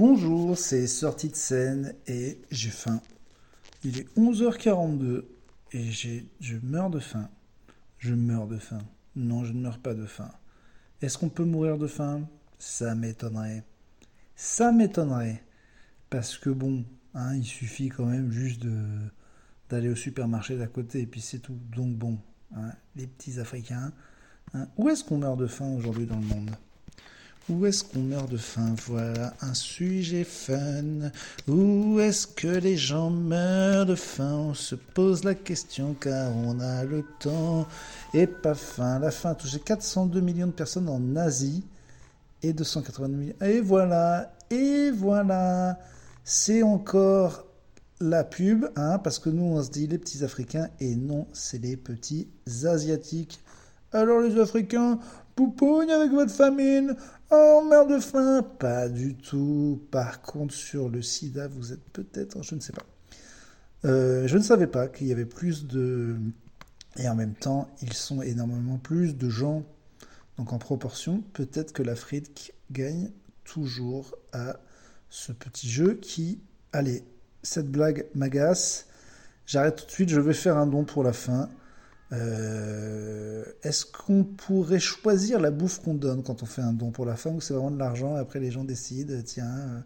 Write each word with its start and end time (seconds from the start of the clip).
Bonjour, 0.00 0.56
c'est 0.56 0.86
sortie 0.86 1.28
de 1.28 1.36
scène 1.36 1.94
et 2.06 2.40
j'ai 2.50 2.70
faim. 2.70 3.02
Il 3.84 3.98
est 3.98 4.08
11h42 4.16 5.26
et 5.72 5.90
je 5.92 6.56
meurs 6.62 6.88
de 6.88 7.00
faim. 7.00 7.28
Je 7.98 8.14
meurs 8.14 8.46
de 8.46 8.56
faim. 8.56 8.80
Non, 9.14 9.44
je 9.44 9.52
ne 9.52 9.60
meurs 9.60 9.78
pas 9.78 9.92
de 9.92 10.06
faim. 10.06 10.32
Est-ce 11.02 11.18
qu'on 11.18 11.28
peut 11.28 11.44
mourir 11.44 11.76
de 11.76 11.86
faim? 11.86 12.26
Ça 12.58 12.94
m'étonnerait. 12.94 13.62
Ça 14.36 14.72
m'étonnerait. 14.72 15.44
Parce 16.08 16.38
que 16.38 16.48
bon, 16.48 16.82
hein, 17.12 17.36
il 17.36 17.44
suffit 17.44 17.90
quand 17.90 18.06
même 18.06 18.32
juste 18.32 18.62
de, 18.62 18.82
d'aller 19.68 19.90
au 19.90 19.96
supermarché 19.96 20.56
d'à 20.56 20.66
côté 20.66 21.02
et 21.02 21.06
puis 21.06 21.20
c'est 21.20 21.40
tout. 21.40 21.58
Donc 21.76 21.94
bon, 21.94 22.16
hein, 22.56 22.72
les 22.96 23.06
petits 23.06 23.38
Africains. 23.38 23.92
hein. 24.54 24.66
Où 24.78 24.88
est-ce 24.88 25.04
qu'on 25.04 25.18
meurt 25.18 25.38
de 25.38 25.46
faim 25.46 25.74
aujourd'hui 25.74 26.06
dans 26.06 26.18
le 26.18 26.24
monde? 26.24 26.52
Où 27.50 27.66
est-ce 27.66 27.82
qu'on 27.84 28.00
meurt 28.00 28.30
de 28.30 28.36
faim? 28.36 28.74
Voilà 28.86 29.34
un 29.40 29.54
sujet 29.54 30.24
fun. 30.24 31.10
Où 31.48 31.98
est-ce 31.98 32.26
que 32.26 32.46
les 32.46 32.76
gens 32.76 33.10
meurent 33.10 33.86
de 33.86 33.96
faim? 33.96 34.34
On 34.50 34.54
se 34.54 34.76
pose 34.76 35.24
la 35.24 35.34
question 35.34 35.94
car 35.94 36.30
on 36.36 36.60
a 36.60 36.84
le 36.84 37.04
temps 37.18 37.66
et 38.14 38.26
pas 38.26 38.54
faim. 38.54 39.00
La 39.00 39.10
faim 39.10 39.30
a 39.30 39.34
touché 39.34 39.58
402 39.58 40.20
millions 40.20 40.46
de 40.46 40.52
personnes 40.52 40.88
en 40.88 41.16
Asie 41.16 41.64
et 42.42 42.52
280 42.52 43.08
millions. 43.08 43.34
Et 43.42 43.60
voilà, 43.60 44.32
et 44.50 44.90
voilà. 44.92 45.78
C'est 46.22 46.62
encore 46.62 47.44
la 48.00 48.24
pub, 48.24 48.66
hein, 48.76 48.98
parce 48.98 49.18
que 49.18 49.28
nous 49.28 49.42
on 49.42 49.62
se 49.62 49.70
dit 49.70 49.86
les 49.86 49.98
petits 49.98 50.24
Africains 50.24 50.68
et 50.78 50.94
non, 50.94 51.26
c'est 51.32 51.58
les 51.58 51.76
petits 51.76 52.28
Asiatiques. 52.64 53.40
Alors 53.92 54.20
les 54.20 54.38
Africains, 54.38 55.00
avec 55.90 56.10
votre 56.12 56.32
famine, 56.32 56.94
oh 57.30 57.64
merde 57.68 57.94
de 57.94 57.98
faim, 57.98 58.42
pas 58.58 58.88
du 58.88 59.14
tout. 59.14 59.80
Par 59.90 60.20
contre 60.22 60.54
sur 60.54 60.88
le 60.88 61.02
sida, 61.02 61.48
vous 61.48 61.72
êtes 61.72 61.84
peut-être, 61.92 62.42
je 62.42 62.54
ne 62.54 62.60
sais 62.60 62.72
pas. 62.72 62.84
Euh, 63.84 64.26
je 64.26 64.36
ne 64.36 64.42
savais 64.42 64.66
pas 64.66 64.88
qu'il 64.88 65.06
y 65.06 65.12
avait 65.12 65.24
plus 65.24 65.66
de... 65.66 66.16
Et 66.96 67.08
en 67.08 67.14
même 67.14 67.34
temps, 67.34 67.68
ils 67.82 67.92
sont 67.92 68.20
énormément 68.20 68.78
plus 68.78 69.16
de 69.16 69.30
gens. 69.30 69.64
Donc 70.36 70.52
en 70.52 70.58
proportion, 70.58 71.22
peut-être 71.32 71.72
que 71.72 71.82
l'Afrique 71.82 72.52
gagne 72.70 73.10
toujours 73.44 74.14
à 74.32 74.56
ce 75.08 75.32
petit 75.32 75.68
jeu 75.68 75.94
qui... 75.94 76.40
Allez, 76.72 77.04
cette 77.42 77.70
blague 77.70 78.06
m'agace. 78.14 78.86
J'arrête 79.46 79.76
tout 79.76 79.86
de 79.86 79.90
suite, 79.90 80.08
je 80.10 80.20
vais 80.20 80.34
faire 80.34 80.56
un 80.56 80.66
don 80.66 80.84
pour 80.84 81.02
la 81.02 81.12
fin. 81.12 81.48
Euh, 82.12 83.44
Est-ce 83.62 83.84
qu'on 83.86 84.24
pourrait 84.24 84.80
choisir 84.80 85.38
la 85.40 85.50
bouffe 85.50 85.80
qu'on 85.80 85.94
donne 85.94 86.22
quand 86.22 86.42
on 86.42 86.46
fait 86.46 86.62
un 86.62 86.72
don 86.72 86.90
pour 86.90 87.06
la 87.06 87.16
fin 87.16 87.30
ou 87.30 87.40
c'est 87.40 87.54
vraiment 87.54 87.70
de 87.70 87.78
l'argent 87.78 88.16
et 88.16 88.20
après 88.20 88.40
les 88.40 88.50
gens 88.50 88.64
décident, 88.64 89.14
tiens, 89.24 89.46
euh, 89.58 89.80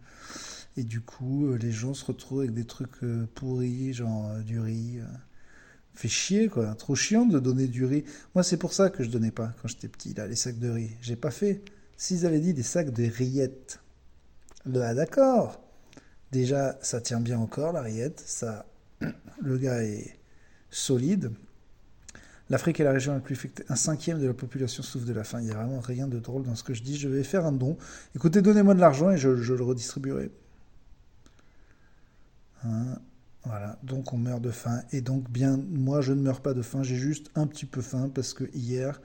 et 0.76 0.84
du 0.84 1.00
coup 1.02 1.46
euh, 1.46 1.56
les 1.58 1.70
gens 1.72 1.92
se 1.94 2.04
retrouvent 2.04 2.40
avec 2.40 2.54
des 2.54 2.64
trucs 2.64 3.02
euh, 3.04 3.26
pourris, 3.34 3.92
genre 3.92 4.30
euh, 4.30 4.40
du 4.42 4.58
riz. 4.60 4.98
euh. 5.00 5.04
Fait 5.94 6.08
chier 6.08 6.48
quoi, 6.48 6.74
trop 6.74 6.94
chiant 6.96 7.26
de 7.26 7.38
donner 7.38 7.68
du 7.68 7.84
riz. 7.84 8.04
Moi 8.34 8.42
c'est 8.42 8.56
pour 8.56 8.72
ça 8.72 8.90
que 8.90 9.04
je 9.04 9.10
donnais 9.10 9.30
pas 9.30 9.52
quand 9.62 9.68
j'étais 9.68 9.88
petit, 9.88 10.14
là, 10.14 10.26
les 10.26 10.36
sacs 10.36 10.58
de 10.58 10.70
riz. 10.70 10.90
J'ai 11.02 11.16
pas 11.16 11.30
fait. 11.30 11.62
S'ils 11.96 12.26
avaient 12.26 12.40
dit 12.40 12.54
des 12.54 12.62
sacs 12.64 12.90
de 12.92 13.04
rillettes, 13.04 13.80
là 14.66 14.94
d'accord. 14.94 15.60
Déjà 16.32 16.78
ça 16.82 17.00
tient 17.00 17.20
bien 17.20 17.38
encore 17.38 17.72
la 17.72 17.82
rillette, 17.82 18.22
ça, 18.26 18.66
le 19.42 19.58
gars 19.58 19.82
est 19.84 20.18
solide. 20.70 21.30
L'Afrique 22.50 22.78
est 22.80 22.84
la 22.84 22.92
région 22.92 23.14
la 23.14 23.20
plus 23.20 23.34
affectée. 23.34 23.64
Un 23.68 23.76
cinquième 23.76 24.20
de 24.20 24.26
la 24.26 24.34
population 24.34 24.82
souffre 24.82 25.06
de 25.06 25.12
la 25.12 25.24
faim. 25.24 25.40
Il 25.40 25.46
n'y 25.46 25.52
a 25.52 25.54
vraiment 25.54 25.80
rien 25.80 26.06
de 26.06 26.18
drôle 26.18 26.42
dans 26.42 26.54
ce 26.54 26.62
que 26.62 26.74
je 26.74 26.82
dis. 26.82 26.96
Je 26.96 27.08
vais 27.08 27.24
faire 27.24 27.46
un 27.46 27.52
don. 27.52 27.78
Écoutez, 28.14 28.42
donnez-moi 28.42 28.74
de 28.74 28.80
l'argent 28.80 29.10
et 29.10 29.16
je, 29.16 29.28
le 29.30 29.62
redistribuerai. 29.62 30.30
Hein, 32.64 32.98
voilà, 33.44 33.78
donc 33.82 34.12
on 34.12 34.18
meurt 34.18 34.42
de 34.42 34.50
faim. 34.50 34.82
Et 34.92 35.00
donc, 35.00 35.30
bien, 35.30 35.56
moi, 35.70 36.02
je 36.02 36.12
ne 36.12 36.20
meurs 36.20 36.42
pas 36.42 36.52
de 36.52 36.60
faim. 36.60 36.82
J'ai 36.82 36.96
juste 36.96 37.30
un 37.34 37.46
petit 37.46 37.66
peu 37.66 37.80
faim 37.80 38.10
parce 38.14 38.34
que 38.34 38.44
hier, 38.54 39.00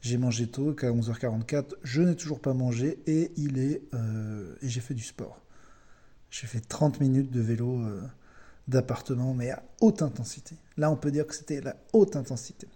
j'ai 0.00 0.16
mangé 0.16 0.46
tôt, 0.46 0.72
qu'à 0.72 0.90
11h44, 0.90 1.74
je 1.82 2.02
n'ai 2.02 2.16
toujours 2.16 2.40
pas 2.40 2.54
mangé 2.54 2.98
euh, 3.08 4.54
et 4.62 4.68
j'ai 4.68 4.80
fait 4.80 4.94
du 4.94 5.02
sport. 5.02 5.42
J'ai 6.30 6.46
fait 6.46 6.60
30 6.60 7.00
minutes 7.00 7.30
de 7.30 7.40
vélo 7.40 7.80
euh, 7.80 8.02
d'appartement, 8.66 9.34
mais 9.34 9.50
à 9.50 9.62
haute 9.80 10.02
intensité. 10.02 10.56
Là, 10.76 10.90
on 10.90 10.96
peut 10.96 11.10
dire 11.10 11.26
que 11.26 11.34
c'était 11.34 11.60
la 11.60 11.76
haute 11.92 12.16
intensité. 12.16 12.68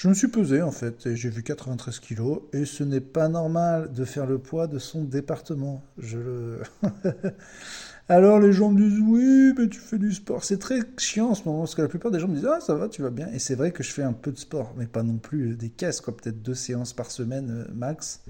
Je 0.00 0.08
me 0.08 0.14
suis 0.14 0.28
pesé 0.28 0.62
en 0.62 0.70
fait, 0.70 1.06
et 1.06 1.14
j'ai 1.14 1.28
vu 1.28 1.42
93 1.42 1.98
kilos, 1.98 2.40
et 2.54 2.64
ce 2.64 2.82
n'est 2.84 3.02
pas 3.02 3.28
normal 3.28 3.92
de 3.92 4.06
faire 4.06 4.24
le 4.24 4.38
poids 4.38 4.66
de 4.66 4.78
son 4.78 5.04
département. 5.04 5.82
Je 5.98 6.16
le. 6.16 6.62
Alors 8.08 8.40
les 8.40 8.50
gens 8.50 8.70
me 8.70 8.80
disent 8.80 8.98
oui, 8.98 9.52
mais 9.58 9.68
tu 9.68 9.78
fais 9.78 9.98
du 9.98 10.14
sport. 10.14 10.42
C'est 10.42 10.56
très 10.56 10.80
chiant 10.96 11.28
en 11.28 11.34
ce 11.34 11.44
moment, 11.44 11.58
parce 11.58 11.74
que 11.74 11.82
la 11.82 11.88
plupart 11.88 12.10
des 12.10 12.18
gens 12.18 12.28
me 12.28 12.34
disent 12.34 12.48
ah 12.50 12.60
ça 12.62 12.74
va, 12.76 12.88
tu 12.88 13.02
vas 13.02 13.10
bien. 13.10 13.28
Et 13.34 13.38
c'est 13.38 13.56
vrai 13.56 13.72
que 13.72 13.82
je 13.82 13.92
fais 13.92 14.02
un 14.02 14.14
peu 14.14 14.32
de 14.32 14.38
sport, 14.38 14.72
mais 14.78 14.86
pas 14.86 15.02
non 15.02 15.18
plus 15.18 15.54
des 15.54 15.68
caisses, 15.68 16.00
peut-être 16.00 16.40
deux 16.40 16.54
séances 16.54 16.94
par 16.94 17.10
semaine 17.10 17.66
euh, 17.68 17.70
max, 17.74 18.22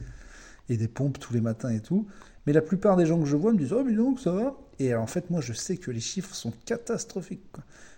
et 0.68 0.76
des 0.76 0.88
pompes 0.88 1.20
tous 1.20 1.34
les 1.34 1.40
matins 1.40 1.70
et 1.70 1.80
tout. 1.80 2.08
Mais 2.48 2.52
la 2.52 2.62
plupart 2.62 2.96
des 2.96 3.06
gens 3.06 3.20
que 3.20 3.26
je 3.26 3.36
vois 3.36 3.52
me 3.52 3.58
disent 3.58 3.74
oh 3.74 3.84
mais 3.84 3.94
donc 3.94 4.18
ça 4.18 4.32
va. 4.32 4.56
Et 4.80 4.92
en 4.96 5.06
fait 5.06 5.30
moi 5.30 5.40
je 5.40 5.52
sais 5.52 5.76
que 5.76 5.92
les 5.92 6.00
chiffres 6.00 6.34
sont 6.34 6.52
catastrophiques. 6.64 7.46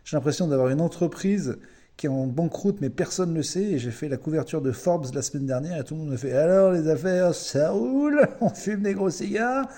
J'ai 0.05 0.19
l'impression 0.19 0.47
d'avoir 0.47 0.69
une 0.69 0.83
entreprise 0.83 1.57
qui 1.97 2.07
est 2.07 2.09
en 2.09 2.27
banqueroute, 2.27 2.81
mais 2.81 2.91
personne 2.91 3.31
ne 3.31 3.37
le 3.37 3.43
sait. 3.43 3.63
Et 3.63 3.79
j'ai 3.79 3.91
fait 3.91 4.09
la 4.09 4.17
couverture 4.17 4.63
de 4.63 4.73
Forbes 4.73 5.07
la 5.15 5.23
semaine 5.23 5.47
dernière 5.47 5.81
et 5.81 5.85
tout 5.85 5.95
le 5.95 6.01
monde 6.01 6.11
me 6.11 6.17
fait 6.17 6.33
Alors 6.33 6.73
les 6.73 6.89
affaires, 6.89 7.35
ça 7.35 7.71
roule, 7.71 8.27
on 8.41 8.51
fume 8.51 8.83
des 8.83 8.95
gros 8.95 9.11
cigares. 9.11 9.69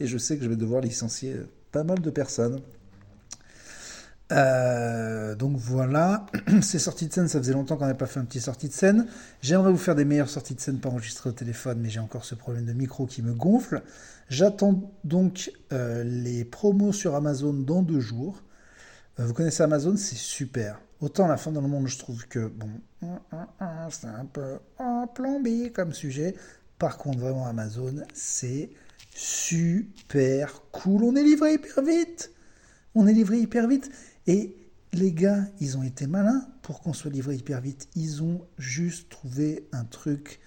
Et 0.00 0.06
je 0.06 0.18
sais 0.18 0.36
que 0.36 0.44
je 0.44 0.48
vais 0.48 0.56
devoir 0.56 0.80
licencier 0.80 1.36
pas 1.70 1.84
mal 1.84 2.00
de 2.00 2.10
personnes. 2.10 2.60
Euh, 4.32 5.34
donc 5.34 5.56
voilà, 5.56 6.24
ces 6.62 6.78
sorties 6.78 7.06
de 7.06 7.12
scène, 7.12 7.28
ça 7.28 7.38
faisait 7.38 7.52
longtemps 7.52 7.76
qu'on 7.76 7.84
n'avait 7.84 7.98
pas 7.98 8.06
fait 8.06 8.20
un 8.20 8.24
petit 8.24 8.40
sortie 8.40 8.68
de 8.68 8.72
scène. 8.72 9.06
J'aimerais 9.42 9.70
vous 9.70 9.78
faire 9.78 9.94
des 9.94 10.06
meilleures 10.06 10.30
sorties 10.30 10.54
de 10.54 10.60
scène 10.60 10.78
pas 10.78 10.88
enregistrées 10.88 11.30
au 11.30 11.32
téléphone, 11.32 11.78
mais 11.80 11.90
j'ai 11.90 12.00
encore 12.00 12.24
ce 12.24 12.34
problème 12.34 12.64
de 12.64 12.72
micro 12.72 13.06
qui 13.06 13.22
me 13.22 13.34
gonfle. 13.34 13.82
J'attends 14.30 14.90
donc 15.04 15.52
euh, 15.72 16.02
les 16.04 16.44
promos 16.44 16.92
sur 16.92 17.14
Amazon 17.14 17.52
dans 17.52 17.82
deux 17.82 18.00
jours. 18.00 18.42
Euh, 19.20 19.26
vous 19.26 19.34
connaissez 19.34 19.62
Amazon, 19.62 19.96
c'est 19.96 20.16
super. 20.16 20.80
Autant 21.02 21.26
la 21.26 21.36
fin 21.36 21.50
dans 21.50 21.60
le 21.60 21.66
monde, 21.66 21.88
je 21.88 21.98
trouve 21.98 22.28
que 22.28 22.46
bon, 22.46 22.70
c'est 23.90 24.06
un 24.06 24.24
peu 24.24 24.60
plombé 25.14 25.72
comme 25.72 25.92
sujet. 25.92 26.36
Par 26.78 26.96
contre, 26.96 27.18
vraiment 27.18 27.44
Amazon, 27.46 28.04
c'est 28.14 28.70
super 29.12 30.62
cool. 30.70 31.02
On 31.02 31.16
est 31.16 31.24
livré 31.24 31.54
hyper 31.54 31.82
vite. 31.82 32.30
On 32.94 33.08
est 33.08 33.12
livré 33.12 33.38
hyper 33.38 33.66
vite. 33.66 33.90
Et 34.28 34.56
les 34.92 35.12
gars, 35.12 35.44
ils 35.58 35.76
ont 35.76 35.82
été 35.82 36.06
malins 36.06 36.46
pour 36.62 36.80
qu'on 36.80 36.92
soit 36.92 37.10
livré 37.10 37.34
hyper 37.34 37.60
vite. 37.60 37.88
Ils 37.96 38.22
ont 38.22 38.46
juste 38.56 39.08
trouvé 39.08 39.66
un 39.72 39.84
truc 39.84 40.38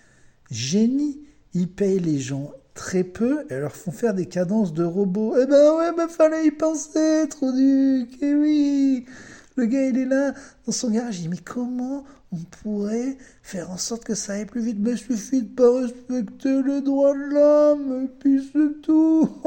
génie. 0.49 1.19
Ils 1.53 1.69
payent 1.69 1.99
les 1.99 2.19
gens 2.19 2.53
très 2.73 3.03
peu 3.03 3.45
et 3.49 3.59
leur 3.59 3.75
font 3.75 3.91
faire 3.91 4.13
des 4.13 4.27
cadences 4.27 4.73
de 4.73 4.85
robots. 4.85 5.35
Eh 5.37 5.47
ben 5.47 5.75
ouais, 5.77 5.91
ben 5.97 6.07
fallait 6.07 6.45
y 6.45 6.51
penser, 6.51 7.25
trop 7.29 7.51
duc. 7.51 8.17
Eh 8.21 8.35
oui. 8.35 9.05
Le 9.55 9.65
gars, 9.65 9.85
il 9.85 9.97
est 9.97 10.05
là, 10.05 10.33
dans 10.65 10.71
son 10.71 10.89
garage. 10.89 11.19
Il 11.19 11.23
dit, 11.23 11.29
mais 11.29 11.37
comment 11.37 12.03
on 12.31 12.37
pourrait 12.37 13.17
faire 13.41 13.71
en 13.71 13.77
sorte 13.77 14.03
que 14.03 14.15
ça 14.15 14.33
aille 14.33 14.45
plus 14.45 14.61
vite? 14.61 14.77
Mais 14.79 14.91
il 14.91 14.97
suffit 14.97 15.43
de 15.43 15.55
pas 15.55 15.81
respecter 15.81 16.61
les 16.63 16.81
droits 16.81 17.13
de 17.13 17.33
l'homme, 17.33 18.03
et 18.03 18.07
puis 18.19 18.49
c'est 18.51 18.81
tout. 18.81 19.29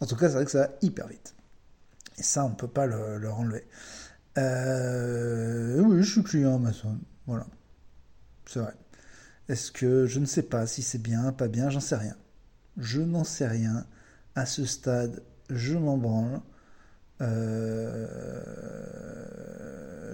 en 0.00 0.06
tout 0.06 0.16
cas, 0.16 0.28
c'est 0.28 0.34
vrai 0.34 0.44
que 0.44 0.50
ça 0.50 0.66
va 0.66 0.70
hyper 0.82 1.06
vite. 1.06 1.34
Et 2.18 2.22
ça, 2.22 2.44
on 2.44 2.50
ne 2.50 2.54
peut 2.54 2.68
pas 2.68 2.86
le, 2.86 3.18
leur 3.18 3.38
enlever. 3.38 3.64
Euh, 4.38 5.80
oui, 5.80 6.02
je 6.02 6.10
suis 6.10 6.22
client 6.22 6.56
Amazon. 6.56 6.98
Voilà. 7.26 7.46
C'est 8.46 8.60
vrai. 8.60 8.74
Est-ce 9.48 9.70
que 9.70 10.06
je 10.06 10.20
ne 10.20 10.26
sais 10.26 10.42
pas 10.42 10.66
si 10.66 10.82
c'est 10.82 11.02
bien, 11.02 11.32
pas 11.32 11.48
bien, 11.48 11.70
j'en 11.70 11.80
sais 11.80 11.96
rien. 11.96 12.16
Je 12.76 13.00
n'en 13.00 13.24
sais 13.24 13.46
rien. 13.46 13.86
À 14.34 14.46
ce 14.46 14.64
stade, 14.64 15.22
je 15.50 15.76
m'en 15.76 15.96
branle. 15.96 16.40
Euh, 17.20 18.56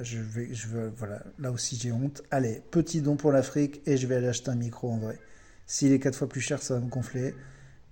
je 0.03 0.19
vais, 0.19 0.47
veux, 0.47 0.93
voilà, 0.97 1.23
là 1.39 1.51
aussi 1.51 1.77
j'ai 1.77 1.93
honte. 1.93 2.23
Allez, 2.31 2.63
petit 2.71 3.01
don 3.03 3.17
pour 3.17 3.33
l'Afrique 3.33 3.83
et 3.87 3.97
je 3.97 4.07
vais 4.07 4.17
aller 4.17 4.29
acheter 4.29 4.51
un 4.51 4.57
micro 4.57 4.91
en 4.91 4.99
vrai. 4.99 5.19
S'il 5.67 5.93
est 5.93 6.01
quatre 6.01 6.17
fois 6.17 6.29
plus 6.29 6.41
cher, 6.41 6.63
ça 6.63 6.75
va 6.75 6.81
me 6.81 6.89
gonfler. 6.89 7.35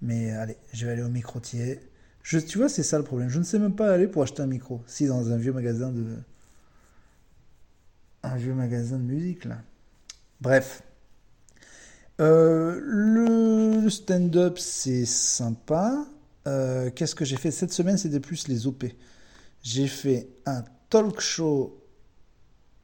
Mais 0.02 0.30
allez, 0.32 0.56
je 0.72 0.86
vais 0.86 0.92
aller 0.92 1.02
au 1.02 1.08
microtier. 1.08 1.80
Je, 2.22 2.38
tu 2.38 2.58
vois, 2.58 2.68
c'est 2.68 2.82
ça 2.82 2.98
le 2.98 3.04
problème. 3.04 3.28
Je 3.30 3.38
ne 3.38 3.44
sais 3.44 3.58
même 3.58 3.74
pas 3.74 3.92
aller 3.92 4.08
pour 4.08 4.22
acheter 4.22 4.42
un 4.42 4.46
micro. 4.46 4.82
Si 4.86 5.06
dans 5.06 5.30
un 5.30 5.36
vieux 5.36 5.52
magasin 5.52 5.90
de, 5.90 6.04
un 8.22 8.36
vieux 8.36 8.54
magasin 8.54 8.98
de 8.98 9.04
musique 9.04 9.44
là. 9.44 9.58
Bref. 10.40 10.82
Euh, 12.20 12.80
le 12.82 13.88
stand-up 13.90 14.58
c'est 14.58 15.04
sympa. 15.04 16.04
Euh, 16.48 16.90
Qu'est-ce 16.94 17.14
que 17.14 17.24
j'ai 17.24 17.36
fait 17.36 17.50
cette 17.50 17.72
semaine 17.72 17.98
C'était 17.98 18.20
plus 18.20 18.48
les 18.48 18.66
OP. 18.66 18.84
J'ai 19.62 19.86
fait 19.86 20.28
un 20.46 20.64
talk 20.88 21.20
show 21.20 21.84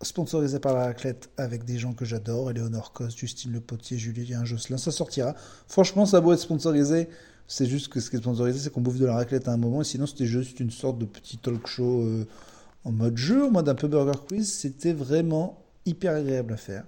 sponsorisé 0.03 0.59
par 0.59 0.75
la 0.75 0.85
raclette 0.85 1.31
avec 1.39 1.65
des 1.65 1.79
gens 1.79 1.95
que 1.95 2.05
j'adore, 2.05 2.51
Eleonore 2.51 2.93
Cos, 2.93 3.11
Justine 3.11 3.53
Le 3.53 3.61
Potier, 3.61 3.97
Julien 3.97 4.45
Josselin, 4.45 4.77
ça 4.77 4.91
sortira. 4.91 5.35
Franchement, 5.67 6.05
ça 6.05 6.19
a 6.19 6.33
être 6.33 6.37
sponsorisé, 6.37 7.09
C'est 7.47 7.67
juste 7.67 7.89
que 7.89 8.01
ce 8.01 8.11
qui 8.11 8.17
est 8.17 8.19
sponsorisé, 8.19 8.59
c'est 8.59 8.71
qu'on 8.71 8.83
bouffe 8.83 8.99
de 8.99 9.07
la 9.07 9.15
raclette 9.15 9.49
à 9.49 9.53
un 9.53 9.57
moment. 9.57 9.81
Et 9.81 9.85
sinon, 9.85 10.07
c'était 10.07 10.27
juste 10.27 10.61
une 10.61 10.71
sorte 10.71 10.99
de 10.99 11.07
petit 11.07 11.39
talk 11.39 11.67
show 11.67 12.03
euh, 12.03 12.27
en 12.85 12.93
mode 12.93 13.17
jeu, 13.17 13.47
en 13.47 13.51
mode 13.51 13.69
un 13.69 13.75
peu 13.75 13.89
burger 13.89 14.19
quiz. 14.29 14.53
C'était 14.53 14.93
vraiment 14.93 15.65
hyper 15.87 16.15
agréable 16.15 16.53
à 16.53 16.57
faire. 16.59 16.85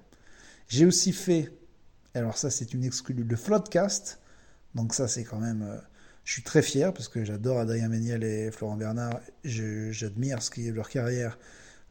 J'ai 0.69 0.84
aussi 0.84 1.12
fait, 1.12 1.52
alors 2.14 2.37
ça, 2.37 2.50
c'est 2.50 2.75
une 2.75 2.84
exclue, 2.84 3.14
le 3.14 3.37
Floodcast. 3.37 4.19
Donc 4.75 4.93
ça, 4.94 5.08
c'est 5.08 5.25
quand 5.25 5.38
même. 5.38 5.62
Euh, 5.62 5.78
je 6.26 6.32
suis 6.32 6.43
très 6.43 6.61
fier 6.61 6.93
parce 6.93 7.06
que 7.08 7.25
j'adore 7.25 7.61
Adrien 7.61 7.88
Méniel 7.88 8.25
et 8.25 8.50
Florent 8.50 8.76
Bernard. 8.76 9.20
J'admire 9.44 10.43
ce 10.43 10.50
qui 10.50 10.67
est 10.67 10.73
leur 10.73 10.88
carrière, 10.88 11.38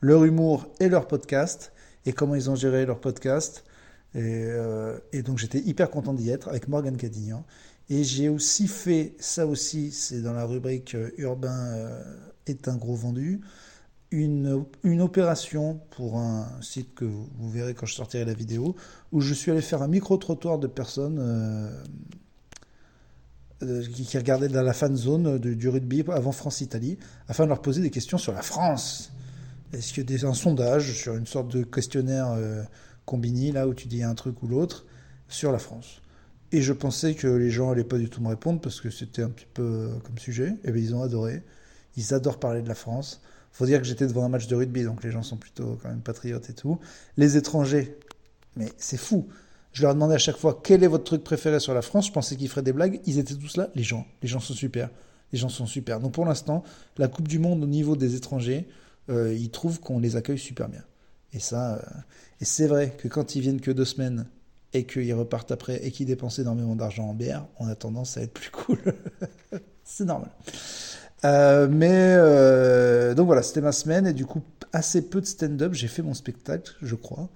leur 0.02 0.26
humour 0.26 0.68
et 0.82 0.90
leur 0.90 1.08
podcast 1.08 1.72
et 2.06 2.12
comment 2.12 2.36
ils 2.36 2.50
ont 2.50 2.56
géré 2.56 2.86
leur 2.86 3.00
podcast. 3.00 3.64
Et, 4.14 4.20
euh, 4.20 5.00
donc 5.24 5.38
j'étais 5.38 5.60
hyper 5.60 5.90
content 5.90 6.14
d'y 6.14 6.30
être 6.30 6.50
avec 6.50 6.68
Morgan 6.68 6.98
Cadignan. 6.98 7.46
Et 7.90 8.04
j'ai 8.04 8.28
aussi 8.28 8.68
fait, 8.68 9.16
ça 9.20 9.48
aussi, 9.48 9.92
c'est 9.92 10.22
dans 10.22 10.34
la 10.34 10.44
rubrique 10.44 10.96
euh, 10.96 11.12
Urbain 11.18 11.74
euh, 11.74 12.04
est 12.46 12.68
un 12.68 12.76
gros 12.76 12.96
vendu, 12.96 13.40
une, 14.12 14.66
opération 15.00 15.80
pour 15.92 16.18
un 16.18 16.50
site 16.62 16.94
que 16.94 17.06
vous, 17.06 17.50
verrez 17.50 17.74
quand 17.74 17.86
je 17.86 17.96
sortirai 17.96 18.26
la 18.26 18.34
vidéo, 18.34 18.76
où 19.14 19.22
je 19.22 19.34
suis 19.34 19.52
allé 19.52 19.62
faire 19.62 19.82
un 19.82 19.88
micro-trottoir 19.88 20.60
de 20.60 20.68
personnes 20.68 21.20
qui, 23.60 24.18
regardaient 24.18 24.48
dans 24.48 24.62
la 24.62 24.74
fan 24.74 24.96
zone 24.96 25.38
du 25.38 25.70
rugby 25.70 26.04
avant 26.12 26.32
France-Italie, 26.32 26.98
afin 27.28 27.46
de 27.46 27.50
leur 27.50 27.62
poser 27.62 27.82
des 27.82 27.90
questions 27.90 28.18
sur 28.18 28.34
la 28.34 28.42
France. 28.42 29.12
Est-ce 29.74 30.00
y 30.00 30.26
a 30.26 30.28
un 30.28 30.34
sondage 30.34 30.94
sur 30.94 31.16
une 31.16 31.26
sorte 31.26 31.50
de 31.50 31.64
questionnaire 31.64 32.32
euh, 32.32 32.64
combiné, 33.06 33.52
là 33.52 33.68
où 33.68 33.74
tu 33.74 33.88
dis 33.88 34.04
un 34.04 34.16
truc 34.16 34.42
ou 34.44 34.48
l'autre, 34.48 34.86
sur 35.28 35.52
la 35.52 35.60
France? 35.60 36.02
Et 36.52 36.62
je 36.62 36.74
pensais 36.74 37.16
que 37.16 37.28
les 37.28 37.50
gens 37.50 37.70
n'allaient 37.70 37.84
pas 37.84 37.98
du 37.98 38.10
tout 38.10 38.22
me 38.22 38.30
répondre 38.30 38.62
parce 38.62 38.80
que 38.80 38.90
c'était 38.90 39.24
un 39.24 39.30
petit 39.30 39.48
peu 39.54 39.64
euh, 39.64 40.00
comme 40.04 40.18
sujet. 40.18 40.50
Et 40.50 40.66
eh 40.66 40.72
bien 40.72 40.82
ils 40.82 40.96
ont 40.96 41.02
adoré. 41.02 41.44
Ils 41.98 42.14
adorent 42.14 42.40
parler 42.40 42.62
de 42.62 42.70
la 42.70 42.76
France. 42.76 43.22
faut 43.52 43.66
dire 43.66 43.80
que 43.80 43.86
j'étais 43.86 44.08
devant 44.08 44.24
un 44.24 44.30
match 44.30 44.48
de 44.48 44.56
rugby, 44.56 44.84
donc 44.84 45.04
les 45.04 45.12
gens 45.12 45.24
sont 45.24 45.38
plutôt 45.38 45.78
quand 45.82 45.90
même 45.90 46.02
patriotes 46.02 46.50
et 46.50 46.54
tout. 46.54 46.80
Les 47.18 47.36
étrangers, 47.36 47.98
mais 48.56 48.72
c'est 48.78 48.98
fou. 48.98 49.28
Je 49.76 49.82
leur 49.82 49.94
demandais 49.94 50.16
à 50.16 50.20
chaque 50.20 50.38
fois 50.38 50.62
quel 50.64 50.86
est 50.86 50.88
votre 50.88 51.04
truc 51.04 51.22
préféré 51.22 51.60
sur 51.60 51.74
la 51.74 51.82
France? 51.82 52.08
Je 52.08 52.14
pensais 52.14 52.38
qu'ils 52.38 52.48
feraient 52.48 52.62
des 52.62 52.72
blagues. 52.72 53.02
Ils 53.06 53.20
étaient 53.20 53.36
tous 53.36 53.58
là. 53.58 53.68
Les 53.76 53.84
gens, 53.84 54.08
les 54.22 54.30
gens 54.30 54.40
sont 54.40 54.54
super. 54.54 54.90
Les 55.34 55.38
gens 55.38 55.50
sont 55.50 55.66
super. 55.66 56.00
Donc 56.00 56.14
pour 56.14 56.24
l'instant, 56.24 56.64
la 56.98 57.10
Coupe 57.10 57.28
du 57.28 57.40
Monde 57.40 57.62
au 57.62 57.68
niveau 57.68 57.98
des 57.98 58.16
étrangers, 58.16 58.70
euh, 59.10 59.36
ils 59.38 59.50
trouvent 59.50 59.82
qu'on 59.82 60.00
les 60.00 60.16
accueille 60.16 60.38
super 60.38 60.70
bien. 60.70 60.82
Et 61.34 61.40
ça, 61.40 61.76
euh, 61.76 61.82
et 62.40 62.46
c'est 62.46 62.68
vrai 62.68 62.96
que 62.98 63.10
quand 63.10 63.36
ils 63.36 63.42
viennent 63.42 63.60
que 63.60 63.70
deux 63.70 63.84
semaines 63.84 64.28
et 64.72 64.86
qu'ils 64.86 65.14
repartent 65.14 65.52
après 65.52 65.86
et 65.86 65.92
qu'ils 65.92 66.06
dépensent 66.06 66.42
énormément 66.42 66.78
d'argent 66.78 67.10
en 67.10 67.14
bière, 67.14 67.46
on 67.60 67.68
a 67.68 67.76
tendance 67.76 68.16
à 68.16 68.22
être 68.22 68.34
plus 68.34 68.52
cool. 68.52 68.80
c'est 69.84 70.06
normal. 70.06 70.32
Euh, 71.26 71.68
mais 71.70 73.14
donc 73.14 73.26
voilà, 73.26 73.44
c'était 73.44 73.60
ma 73.60 73.74
semaine 73.74 74.08
et 74.08 74.14
du 74.14 74.26
coup 74.26 74.42
assez 74.72 75.02
peu 75.02 75.20
de 75.20 75.26
stand-up. 75.26 75.74
J'ai 75.74 75.90
fait 75.90 76.02
mon 76.02 76.14
spectacle, 76.14 76.78
je 76.82 76.96
crois, 76.96 77.28